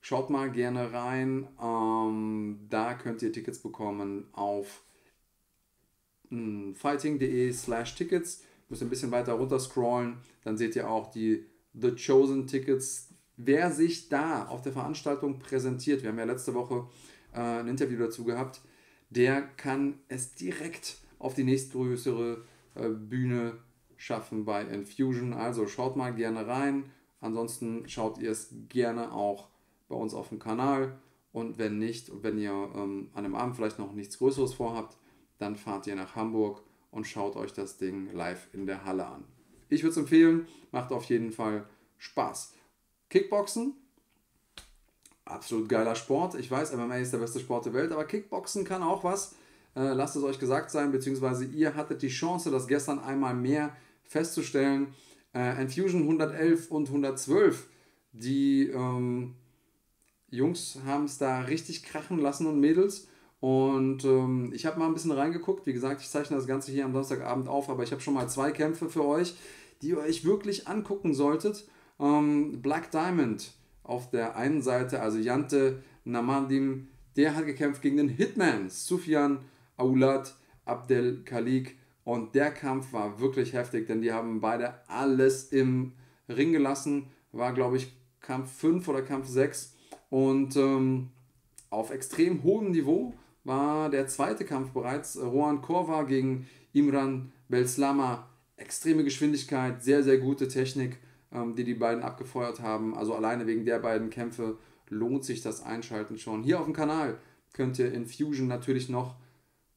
[0.00, 1.48] schaut mal gerne rein.
[1.62, 4.82] Ähm, da könnt ihr Tickets bekommen auf
[6.28, 8.42] hm, fighting.de slash Tickets.
[8.68, 10.18] Müsst ein bisschen weiter runter scrollen.
[10.44, 13.08] Dann seht ihr auch die The Chosen Tickets.
[13.36, 16.86] Wer sich da auf der Veranstaltung präsentiert, wir haben ja letzte Woche
[17.32, 18.60] äh, ein Interview dazu gehabt,
[19.10, 23.58] der kann es direkt auf die nächstgrößere äh, Bühne
[24.02, 25.32] schaffen bei Infusion.
[25.32, 26.90] Also schaut mal gerne rein.
[27.20, 29.48] Ansonsten schaut ihr es gerne auch
[29.88, 30.98] bei uns auf dem Kanal.
[31.32, 34.96] Und wenn nicht, wenn ihr ähm, an einem Abend vielleicht noch nichts Größeres vorhabt,
[35.38, 39.24] dann fahrt ihr nach Hamburg und schaut euch das Ding live in der Halle an.
[39.68, 41.64] Ich würde es empfehlen, macht auf jeden Fall
[41.98, 42.54] Spaß.
[43.08, 43.74] Kickboxen,
[45.24, 46.34] absolut geiler Sport.
[46.34, 49.36] Ich weiß, MMA ist der beste Sport der Welt, aber Kickboxen kann auch was.
[49.76, 53.74] Äh, lasst es euch gesagt sein, beziehungsweise ihr hattet die Chance, das gestern einmal mehr
[54.04, 54.94] festzustellen,
[55.34, 57.66] äh, Infusion 111 und 112,
[58.12, 59.34] die ähm,
[60.30, 63.08] Jungs haben es da richtig krachen lassen und Mädels.
[63.40, 65.66] Und ähm, ich habe mal ein bisschen reingeguckt.
[65.66, 68.28] Wie gesagt, ich zeichne das Ganze hier am Donnerstagabend auf, aber ich habe schon mal
[68.28, 69.34] zwei Kämpfe für euch,
[69.82, 71.66] die ihr euch wirklich angucken solltet.
[71.98, 78.08] Ähm, Black Diamond auf der einen Seite, also Jante Namadim, der hat gekämpft gegen den
[78.08, 79.40] Hitman, Sufyan
[79.76, 80.34] Aulad
[80.64, 81.76] Abdel Khalik.
[82.04, 85.92] Und der Kampf war wirklich heftig, denn die haben beide alles im
[86.28, 87.06] Ring gelassen.
[87.30, 89.74] War, glaube ich, Kampf 5 oder Kampf 6.
[90.10, 91.10] Und ähm,
[91.70, 95.18] auf extrem hohem Niveau war der zweite Kampf bereits.
[95.20, 98.28] Rohan Korva gegen Imran Belslama.
[98.56, 100.98] Extreme Geschwindigkeit, sehr, sehr gute Technik,
[101.32, 102.94] ähm, die die beiden abgefeuert haben.
[102.96, 106.42] Also alleine wegen der beiden Kämpfe lohnt sich das Einschalten schon.
[106.42, 107.18] Hier auf dem Kanal
[107.52, 109.16] könnt ihr Infusion natürlich noch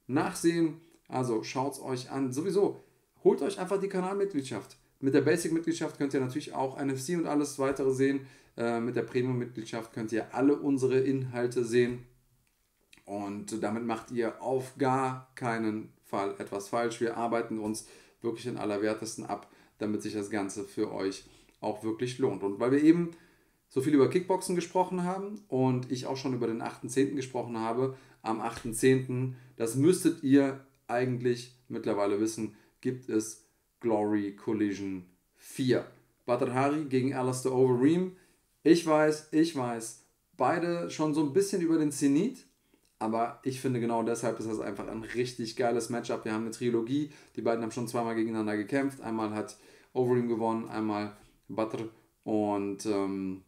[0.08, 0.82] nachsehen.
[1.08, 2.34] Also schaut es euch an.
[2.34, 2.80] Sowieso,
[3.24, 4.78] holt euch einfach die Kanalmitgliedschaft.
[5.00, 8.22] Mit der Basic-Mitgliedschaft könnt ihr natürlich auch NFC und alles weitere sehen.
[8.58, 12.06] Äh, mit der Premium-Mitgliedschaft könnt ihr alle unsere Inhalte sehen.
[13.06, 17.02] Und damit macht ihr auf gar keinen Fall etwas falsch.
[17.02, 17.88] Wir arbeiten uns
[18.22, 21.26] wirklich in allerwertesten ab, damit sich das Ganze für euch
[21.62, 22.44] auch wirklich lohnt.
[22.44, 23.12] Und weil wir eben
[23.70, 27.16] so viel über Kickboxen gesprochen haben und ich auch schon über den 8.10.
[27.16, 33.46] gesprochen habe, am 8.10., das müsstet ihr eigentlich mittlerweile wissen, gibt es
[33.80, 35.06] Glory Collision
[35.36, 35.86] 4.
[36.26, 38.16] Badr Hari gegen Alistair Overeem.
[38.64, 40.06] Ich weiß, ich weiß,
[40.38, 42.46] beide schon so ein bisschen über den Zenit,
[43.00, 46.26] aber ich finde genau deshalb ist das einfach ein richtig geiles Matchup.
[46.26, 49.02] Wir haben eine Trilogie, die beiden haben schon zweimal gegeneinander gekämpft.
[49.02, 49.58] Einmal hat
[49.94, 51.16] Overeem gewonnen, einmal
[51.48, 51.90] Badr
[52.24, 53.44] und ähm,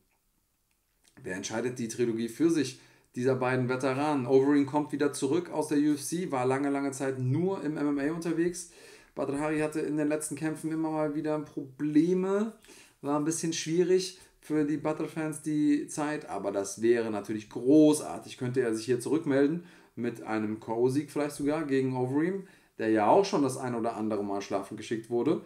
[1.24, 2.80] wer entscheidet die Trilogie für sich?
[3.18, 4.28] Dieser beiden Veteranen.
[4.28, 8.70] Overeem kommt wieder zurück aus der UFC, war lange, lange Zeit nur im MMA unterwegs.
[9.16, 12.54] Badr Hari hatte in den letzten Kämpfen immer mal wieder Probleme,
[13.02, 18.38] war ein bisschen schwierig für die Butter-Fans die Zeit, aber das wäre natürlich großartig.
[18.38, 19.64] Könnte er sich hier zurückmelden
[19.96, 22.44] mit einem K.O.-Sieg vielleicht sogar gegen Overeem,
[22.78, 25.42] der ja auch schon das ein oder andere Mal schlafen geschickt wurde,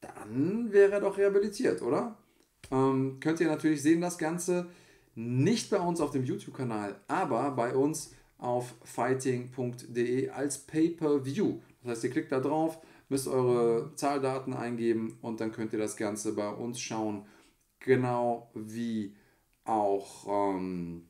[0.00, 2.16] dann wäre er doch rehabilitiert, oder?
[2.70, 4.68] Ähm, könnt ihr natürlich sehen, das Ganze
[5.18, 11.58] nicht bei uns auf dem YouTube-Kanal, aber bei uns auf fighting.de als Pay-per-View.
[11.82, 15.96] Das heißt, ihr klickt da drauf, müsst eure Zahldaten eingeben und dann könnt ihr das
[15.96, 17.26] Ganze bei uns schauen
[17.80, 19.16] genau wie
[19.64, 21.08] auch ähm,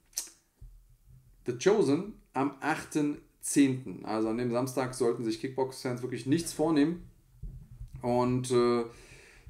[1.45, 4.05] The Chosen am 8.10.
[4.05, 7.11] Also an dem Samstag sollten sich Kickbox-Fans wirklich nichts vornehmen.
[8.01, 8.85] Und äh,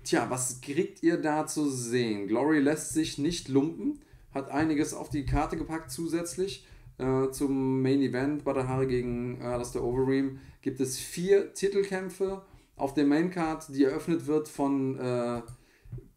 [0.02, 2.26] tja, was kriegt ihr da zu sehen?
[2.26, 4.00] Glory lässt sich nicht lumpen,
[4.32, 6.66] hat einiges auf die Karte gepackt zusätzlich.
[6.98, 12.42] Äh, zum Main Event Badahari gegen äh, Alistair Overeem gibt es vier Titelkämpfe
[12.76, 15.42] auf der Main Card, die eröffnet wird von äh,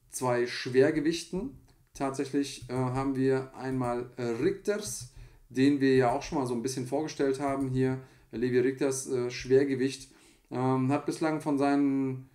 [0.10, 1.58] zwei Schwergewichten.
[1.94, 5.14] Tatsächlich äh, haben wir einmal äh, Richters,
[5.50, 8.00] den wir ja auch schon mal so ein bisschen vorgestellt haben hier.
[8.32, 10.10] Levi Richters äh, Schwergewicht
[10.50, 12.30] ähm, hat bislang von seinen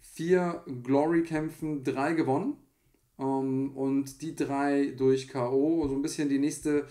[0.00, 2.56] vier Glory-Kämpfen drei gewonnen.
[3.20, 5.86] Ähm, und die drei durch K.O.
[5.86, 6.86] So ein bisschen die nächste,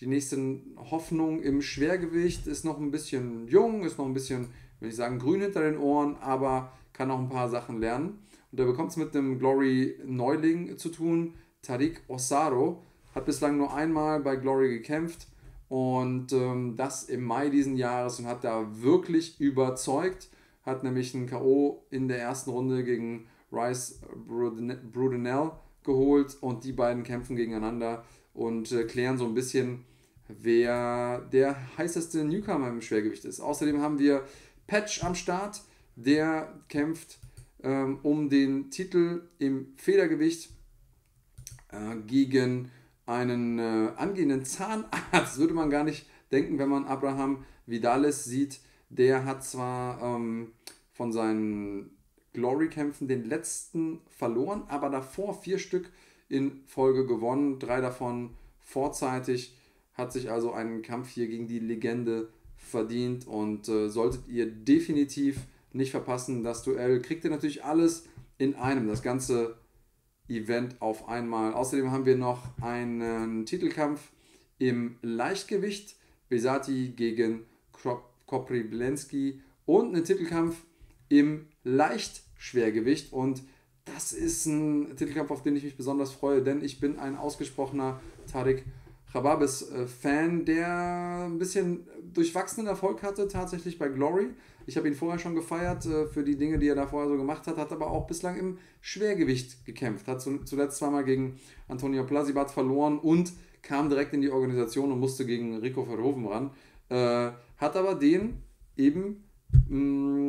[0.00, 2.46] die nächste Hoffnung im Schwergewicht.
[2.46, 4.48] Ist noch ein bisschen jung, ist noch ein bisschen,
[4.80, 8.18] will ich sagen, grün hinter den Ohren, aber kann auch ein paar Sachen lernen.
[8.52, 11.34] Und er bekommt es mit einem Glory-Neuling zu tun.
[11.62, 12.82] Tariq Osaro
[13.14, 15.26] hat bislang nur einmal bei Glory gekämpft
[15.68, 20.28] und ähm, das im Mai diesen Jahres und hat da wirklich überzeugt.
[20.64, 21.82] Hat nämlich ein K.O.
[21.90, 25.52] in der ersten Runde gegen Rice Brudenell
[25.84, 29.84] geholt und die beiden kämpfen gegeneinander und äh, klären so ein bisschen,
[30.28, 33.40] wer der heißeste Newcomer im Schwergewicht ist.
[33.40, 34.24] Außerdem haben wir
[34.66, 35.62] Patch am Start,
[35.96, 37.18] der kämpft
[37.62, 40.50] ähm, um den Titel im Federgewicht
[41.70, 42.70] äh, gegen
[43.06, 45.36] einen äh, angehenden Zahnarzt.
[45.38, 48.60] Würde man gar nicht denken, wenn man Abraham Vidales sieht.
[48.88, 50.52] Der hat zwar ähm,
[50.92, 51.90] von seinen
[52.32, 55.90] Glory-Kämpfen den letzten verloren, aber davor vier Stück
[56.28, 58.30] in Folge gewonnen, drei davon
[58.60, 59.54] vorzeitig,
[59.94, 65.40] hat sich also einen Kampf hier gegen die Legende verdient und äh, solltet ihr definitiv
[65.72, 66.42] nicht verpassen.
[66.42, 68.06] Das Duell kriegt ihr natürlich alles
[68.38, 69.58] in einem, das ganze
[70.28, 71.52] Event auf einmal.
[71.52, 74.12] Außerdem haben wir noch einen Titelkampf
[74.58, 75.96] im Leichtgewicht.
[76.28, 77.44] Besati gegen
[78.24, 80.64] Koprivlenski und einen Titelkampf
[81.10, 83.12] im Leichtschwergewicht.
[83.12, 83.42] Und
[83.84, 88.00] das ist ein Titelkampf, auf den ich mich besonders freue, denn ich bin ein ausgesprochener
[88.30, 88.64] Tarek
[89.12, 94.28] Chababis-Fan, äh, der ein bisschen durchwachsenen Erfolg hatte, tatsächlich bei Glory.
[94.66, 97.16] Ich habe ihn vorher schon gefeiert äh, für die Dinge, die er da vorher so
[97.16, 100.08] gemacht hat, hat aber auch bislang im Schwergewicht gekämpft.
[100.08, 101.38] Hat zuletzt zweimal gegen
[101.68, 106.50] Antonio Plasibat verloren und kam direkt in die Organisation und musste gegen Rico Verhoeven ran.
[106.88, 108.38] Äh, hat aber den
[108.76, 109.24] eben
[109.68, 110.21] mh,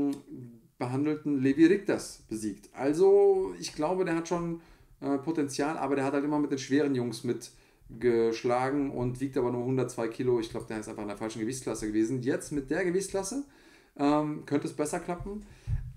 [0.84, 2.70] behandelten Levi Richters besiegt.
[2.74, 4.62] Also ich glaube, der hat schon
[5.02, 9.52] äh, Potenzial, aber der hat halt immer mit den schweren Jungs mitgeschlagen und wiegt aber
[9.52, 10.40] nur 102 Kilo.
[10.40, 12.22] Ich glaube, der ist einfach in der falschen Gewichtsklasse gewesen.
[12.22, 13.44] Jetzt mit der Gewichtsklasse
[13.98, 15.46] ähm, könnte es besser klappen.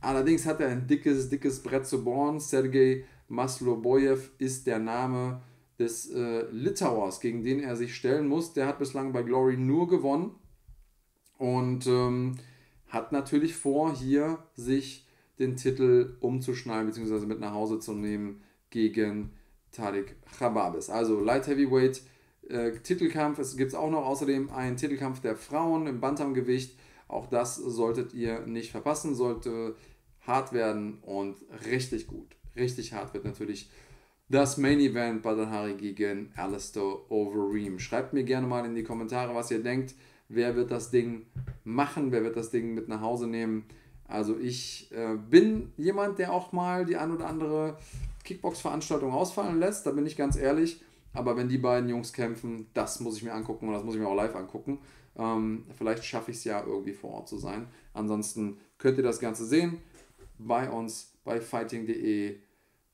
[0.00, 2.38] Allerdings hat er ein dickes, dickes Brett zu bohren.
[2.38, 5.40] Sergei Maslobojew ist der Name
[5.78, 8.52] des äh, Litauers, gegen den er sich stellen muss.
[8.52, 10.30] Der hat bislang bei Glory nur gewonnen
[11.38, 12.36] und ähm,
[12.88, 15.06] hat natürlich vor, hier sich
[15.38, 17.26] den Titel umzuschneiden bzw.
[17.26, 19.32] mit nach Hause zu nehmen gegen
[19.72, 20.88] Tariq Chababis.
[20.90, 22.02] Also Light Heavyweight
[22.48, 23.38] äh, Titelkampf.
[23.38, 26.78] Es gibt auch noch außerdem einen Titelkampf der Frauen im Bantamgewicht.
[27.08, 29.14] Auch das solltet ihr nicht verpassen.
[29.14, 29.76] Sollte
[30.26, 32.36] hart werden und richtig gut.
[32.56, 33.70] Richtig hart wird natürlich
[34.28, 37.78] das Main Event Badr gegen Alistair Overeem.
[37.78, 39.94] Schreibt mir gerne mal in die Kommentare, was ihr denkt.
[40.28, 41.26] Wer wird das Ding
[41.64, 42.12] machen?
[42.12, 43.64] Wer wird das Ding mit nach Hause nehmen?
[44.08, 47.76] Also ich äh, bin jemand, der auch mal die ein oder andere
[48.24, 50.82] Kickbox-Veranstaltung ausfallen lässt, da bin ich ganz ehrlich.
[51.12, 54.00] Aber wenn die beiden Jungs kämpfen, das muss ich mir angucken und das muss ich
[54.00, 54.80] mir auch live angucken.
[55.16, 57.68] Ähm, vielleicht schaffe ich es ja irgendwie vor Ort zu sein.
[57.94, 59.78] Ansonsten könnt ihr das Ganze sehen
[60.38, 62.36] bei uns bei fighting.de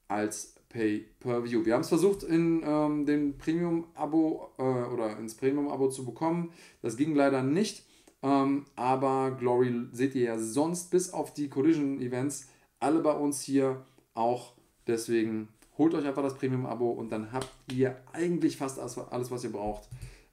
[0.06, 1.64] als Pay-Per-View.
[1.64, 6.52] Wir haben es versucht, in ähm, den Premium-Abo äh, oder ins Premium-Abo zu bekommen.
[6.80, 7.84] Das ging leider nicht.
[8.22, 12.48] Ähm, aber Glory seht ihr ja sonst bis auf die Collision-Events
[12.80, 14.54] alle bei uns hier auch.
[14.86, 15.48] Deswegen
[15.78, 19.88] holt euch einfach das Premium-Abo und dann habt ihr eigentlich fast alles, was ihr braucht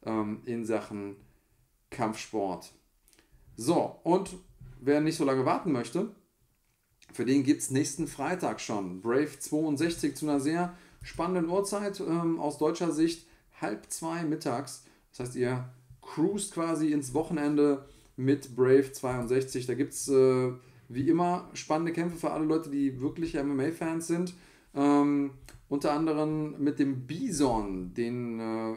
[0.05, 1.15] ähm, in Sachen
[1.89, 2.71] Kampfsport.
[3.57, 4.35] So, und
[4.79, 6.11] wer nicht so lange warten möchte,
[7.13, 9.01] für den gibt es nächsten Freitag schon.
[9.01, 13.27] Brave 62 zu einer sehr spannenden Uhrzeit ähm, aus deutscher Sicht.
[13.61, 14.85] Halb zwei mittags.
[15.11, 15.69] Das heißt, ihr
[16.01, 17.85] cruist quasi ins Wochenende
[18.15, 19.65] mit Brave 62.
[19.65, 20.51] Da gibt es äh,
[20.87, 24.33] wie immer spannende Kämpfe für alle Leute, die wirklich MMA-Fans sind.
[24.75, 25.31] Ähm,
[25.67, 28.75] unter anderem mit dem Bison, den äh,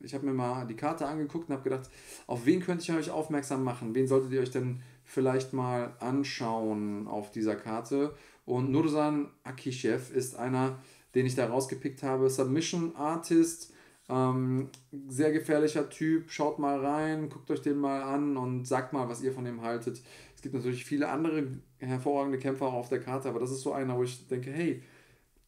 [0.00, 1.90] ich habe mir mal die Karte angeguckt und habe gedacht,
[2.26, 3.94] auf wen könnte ich euch aufmerksam machen?
[3.94, 8.14] Wen solltet ihr euch denn vielleicht mal anschauen auf dieser Karte.
[8.44, 10.78] Und Nursan Akishev ist einer,
[11.14, 12.28] den ich da rausgepickt habe.
[12.28, 13.72] Submission Artist,
[14.08, 14.68] ähm,
[15.08, 16.30] sehr gefährlicher Typ.
[16.30, 19.62] Schaut mal rein, guckt euch den mal an und sagt mal, was ihr von dem
[19.62, 20.02] haltet.
[20.34, 21.46] Es gibt natürlich viele andere
[21.78, 24.82] hervorragende Kämpfer auf der Karte, aber das ist so einer, wo ich denke, hey,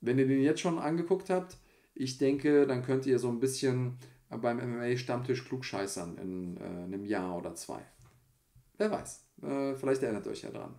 [0.00, 1.59] wenn ihr den jetzt schon angeguckt habt,
[1.94, 3.98] ich denke, dann könnt ihr so ein bisschen
[4.30, 7.80] beim MMA-Stammtisch klugscheißern in äh, einem Jahr oder zwei.
[8.79, 9.24] Wer weiß.
[9.43, 10.74] Äh, vielleicht erinnert euch ja dran.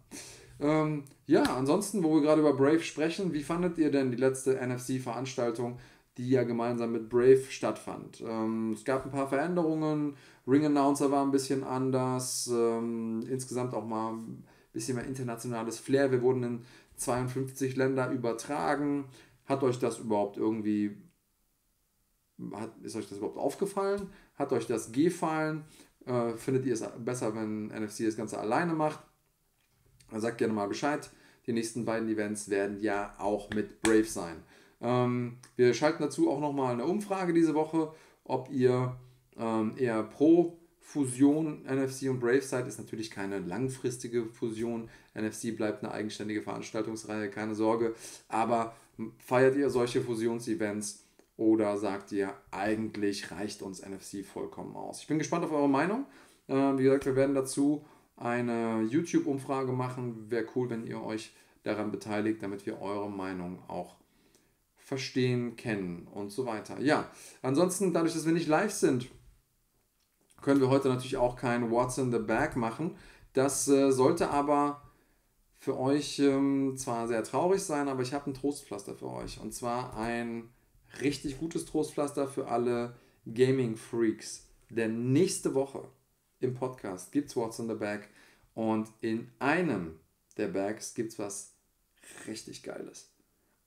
[0.59, 4.55] Ähm, ja, ansonsten, wo wir gerade über Brave sprechen, wie fandet ihr denn die letzte
[4.55, 5.77] NFC-Veranstaltung,
[6.17, 8.21] die ja gemeinsam mit Brave stattfand?
[8.21, 13.85] Ähm, es gab ein paar Veränderungen, Ring Announcer war ein bisschen anders, ähm, insgesamt auch
[13.85, 14.43] mal ein
[14.73, 16.11] bisschen mehr internationales Flair.
[16.11, 19.05] Wir wurden in 52 Länder übertragen.
[19.45, 20.97] Hat euch das überhaupt irgendwie,
[22.53, 24.09] hat, ist euch das überhaupt aufgefallen?
[24.35, 25.63] Hat euch das gefallen?
[26.05, 28.99] Äh, findet ihr es besser, wenn NFC das Ganze alleine macht?
[30.11, 31.09] Dann sagt gerne mal Bescheid.
[31.45, 34.43] Die nächsten beiden Events werden ja auch mit Brave sein.
[34.81, 37.93] Ähm, wir schalten dazu auch nochmal eine Umfrage diese Woche,
[38.23, 38.95] ob ihr
[39.37, 42.67] ähm, eher pro Fusion NFC und Brave seid.
[42.67, 44.89] Ist natürlich keine langfristige Fusion.
[45.13, 47.95] NFC bleibt eine eigenständige Veranstaltungsreihe, keine Sorge.
[48.27, 48.75] Aber
[49.19, 51.03] feiert ihr solche Fusionsevents?
[51.39, 54.99] Oder sagt ihr, eigentlich reicht uns NFC vollkommen aus?
[54.99, 56.05] Ich bin gespannt auf eure Meinung.
[56.49, 57.85] Äh, wie gesagt, wir werden dazu
[58.17, 60.29] eine YouTube-Umfrage machen.
[60.29, 61.33] Wäre cool, wenn ihr euch
[61.63, 63.95] daran beteiligt, damit wir eure Meinung auch
[64.75, 66.77] verstehen, kennen und so weiter.
[66.81, 67.09] Ja,
[67.41, 69.07] ansonsten, dadurch, dass wir nicht live sind,
[70.41, 72.97] können wir heute natürlich auch kein What's in the Bag machen.
[73.31, 74.81] Das äh, sollte aber
[75.57, 79.39] für euch ähm, zwar sehr traurig sein, aber ich habe ein Trostpflaster für euch.
[79.39, 80.49] Und zwar ein
[81.01, 84.47] richtig gutes Trostpflaster für alle Gaming-Freaks.
[84.69, 85.87] Denn nächste Woche
[86.39, 88.07] im Podcast gibt es What's in the Bag
[88.53, 89.99] und in einem
[90.37, 91.53] der Bags gibt es was
[92.27, 93.11] richtig Geiles.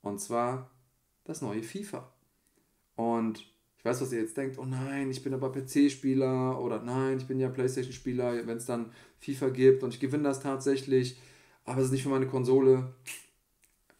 [0.00, 0.70] Und zwar
[1.24, 2.12] das neue FIFA.
[2.96, 3.46] Und
[3.78, 7.26] ich weiß, was ihr jetzt denkt, oh nein, ich bin aber PC-Spieler oder nein, ich
[7.26, 11.18] bin ja Playstation-Spieler, wenn es dann FIFA gibt und ich gewinne das tatsächlich,
[11.64, 12.94] aber es ist nicht für meine Konsole.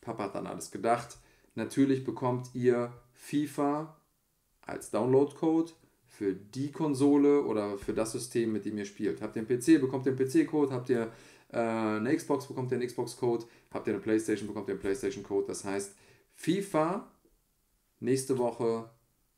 [0.01, 1.19] Papa hat dann alles gedacht.
[1.55, 2.93] Natürlich bekommt ihr
[3.23, 3.97] FIFA
[4.63, 5.73] als Download-Code
[6.09, 9.23] für die Konsole oder für das System, mit dem ihr spielt.
[9.23, 11.13] Habt ihr einen PC, bekommt ihr einen PC-Code, habt ihr
[11.53, 15.47] äh, eine Xbox, bekommt ihr einen Xbox-Code, habt ihr eine Playstation, bekommt ihr einen Playstation-Code.
[15.47, 15.95] Das heißt,
[16.35, 17.09] FIFA
[18.01, 18.91] nächste Woche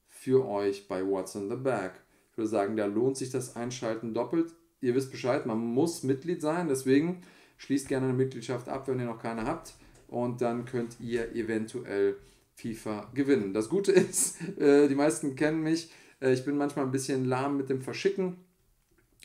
[0.09, 1.93] für euch bei What's in the Bag.
[2.33, 4.55] Ich würde sagen, da lohnt sich das Einschalten doppelt.
[4.81, 7.23] Ihr wisst Bescheid, man muss Mitglied sein, deswegen
[7.59, 9.75] schließt gerne eine Mitgliedschaft ab, wenn ihr noch keine habt.
[10.09, 12.17] Und dann könnt ihr eventuell
[12.57, 13.53] FIFA gewinnen.
[13.53, 15.91] Das Gute ist, äh, die meisten kennen mich,
[16.21, 18.37] äh, ich bin manchmal ein bisschen lahm mit dem Verschicken,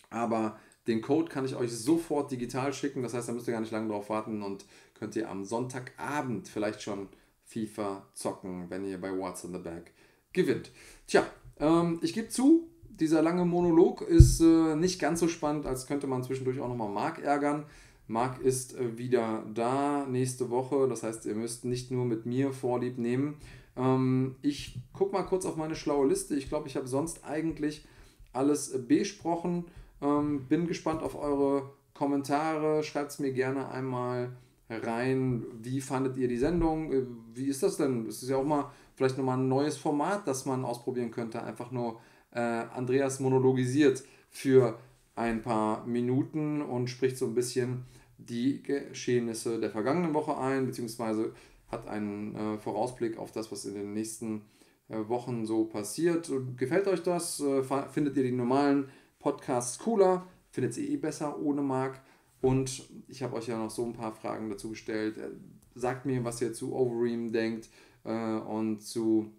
[0.09, 3.03] aber den Code kann ich euch sofort digital schicken.
[3.03, 4.65] Das heißt, da müsst ihr gar nicht lange drauf warten und
[4.95, 7.07] könnt ihr am Sonntagabend vielleicht schon
[7.45, 9.91] FIFA zocken, wenn ihr bei What's in the Bag
[10.33, 10.71] gewinnt.
[11.07, 11.25] Tja,
[11.59, 16.07] ähm, ich gebe zu, dieser lange Monolog ist äh, nicht ganz so spannend, als könnte
[16.07, 17.65] man zwischendurch auch nochmal Marc ärgern.
[18.09, 20.87] Marc ist äh, wieder da nächste Woche.
[20.87, 23.37] Das heißt, ihr müsst nicht nur mit mir Vorlieb nehmen.
[23.77, 26.35] Ähm, ich gucke mal kurz auf meine schlaue Liste.
[26.35, 27.85] Ich glaube, ich habe sonst eigentlich
[28.33, 29.65] alles äh, besprochen.
[30.01, 32.83] Ähm, bin gespannt auf eure Kommentare.
[32.83, 34.31] Schreibt es mir gerne einmal
[34.69, 35.45] rein.
[35.61, 36.91] Wie fandet ihr die Sendung?
[36.91, 37.03] Äh,
[37.35, 38.07] wie ist das denn?
[38.07, 41.43] Es ist ja auch mal vielleicht nochmal ein neues Format, das man ausprobieren könnte.
[41.43, 41.99] Einfach nur
[42.31, 44.79] äh, Andreas monologisiert für
[45.19, 47.83] ein paar Minuten und spricht so ein bisschen
[48.17, 51.33] die Geschehnisse der vergangenen Woche ein, beziehungsweise
[51.67, 54.43] hat einen äh, Vorausblick auf das, was in den nächsten
[54.87, 56.31] äh, Wochen so passiert.
[56.55, 57.41] Gefällt euch das?
[57.41, 58.89] Äh, findet ihr die normalen
[59.19, 60.25] Podcasts cooler?
[60.51, 61.99] Findet ihr eh besser ohne Marc?
[62.41, 65.17] Und ich habe euch ja noch so ein paar Fragen dazu gestellt.
[65.17, 65.31] Äh,
[65.75, 67.69] sagt mir, was ihr zu Overeem denkt
[68.05, 69.33] äh, und zu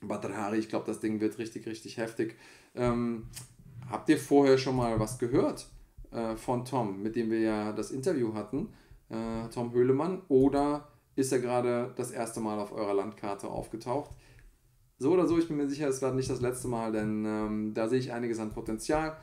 [0.00, 0.58] Batrahari.
[0.58, 2.36] Ich glaube, das Ding wird richtig, richtig heftig.
[2.76, 3.24] Ähm,
[3.90, 5.68] habt ihr vorher schon mal was gehört
[6.10, 8.68] äh, von Tom, mit dem wir ja das Interview hatten?
[9.08, 10.22] Äh, Tom Höhlemann.
[10.28, 14.10] Oder ist er gerade das erste Mal auf eurer Landkarte aufgetaucht?
[14.98, 17.74] So oder so, ich bin mir sicher, es war nicht das letzte Mal, denn ähm,
[17.74, 19.16] da sehe ich einiges an Potenzial.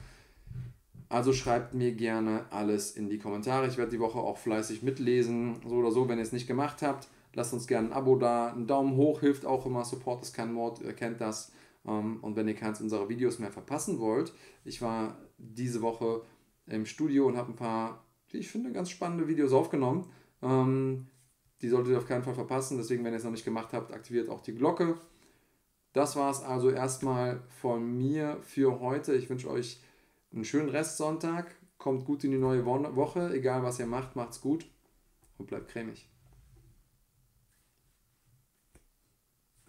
[1.09, 3.67] Also schreibt mir gerne alles in die Kommentare.
[3.67, 5.57] Ich werde die Woche auch fleißig mitlesen.
[5.67, 8.53] So oder so, wenn ihr es nicht gemacht habt, lasst uns gerne ein Abo da.
[8.53, 9.83] Ein Daumen hoch hilft auch immer.
[9.83, 11.51] Support ist kein Mord, ihr kennt das.
[11.85, 16.23] Ähm, und wenn ihr keins unserer Videos mehr verpassen wollt, ich war diese Woche
[16.67, 20.11] im Studio und habe ein paar, wie ich finde, ganz spannende Videos aufgenommen.
[20.41, 21.07] Ähm,
[21.61, 22.77] die solltet ihr auf keinen Fall verpassen.
[22.77, 24.97] Deswegen, wenn ihr es noch nicht gemacht habt, aktiviert auch die Glocke.
[25.93, 29.13] Das war es also erstmal von mir für heute.
[29.13, 29.81] Ich wünsche euch
[30.33, 31.55] einen schönen Restsonntag.
[31.77, 33.33] Kommt gut in die neue Woche.
[33.33, 34.65] Egal was ihr macht, macht's gut
[35.37, 36.07] und bleibt cremig.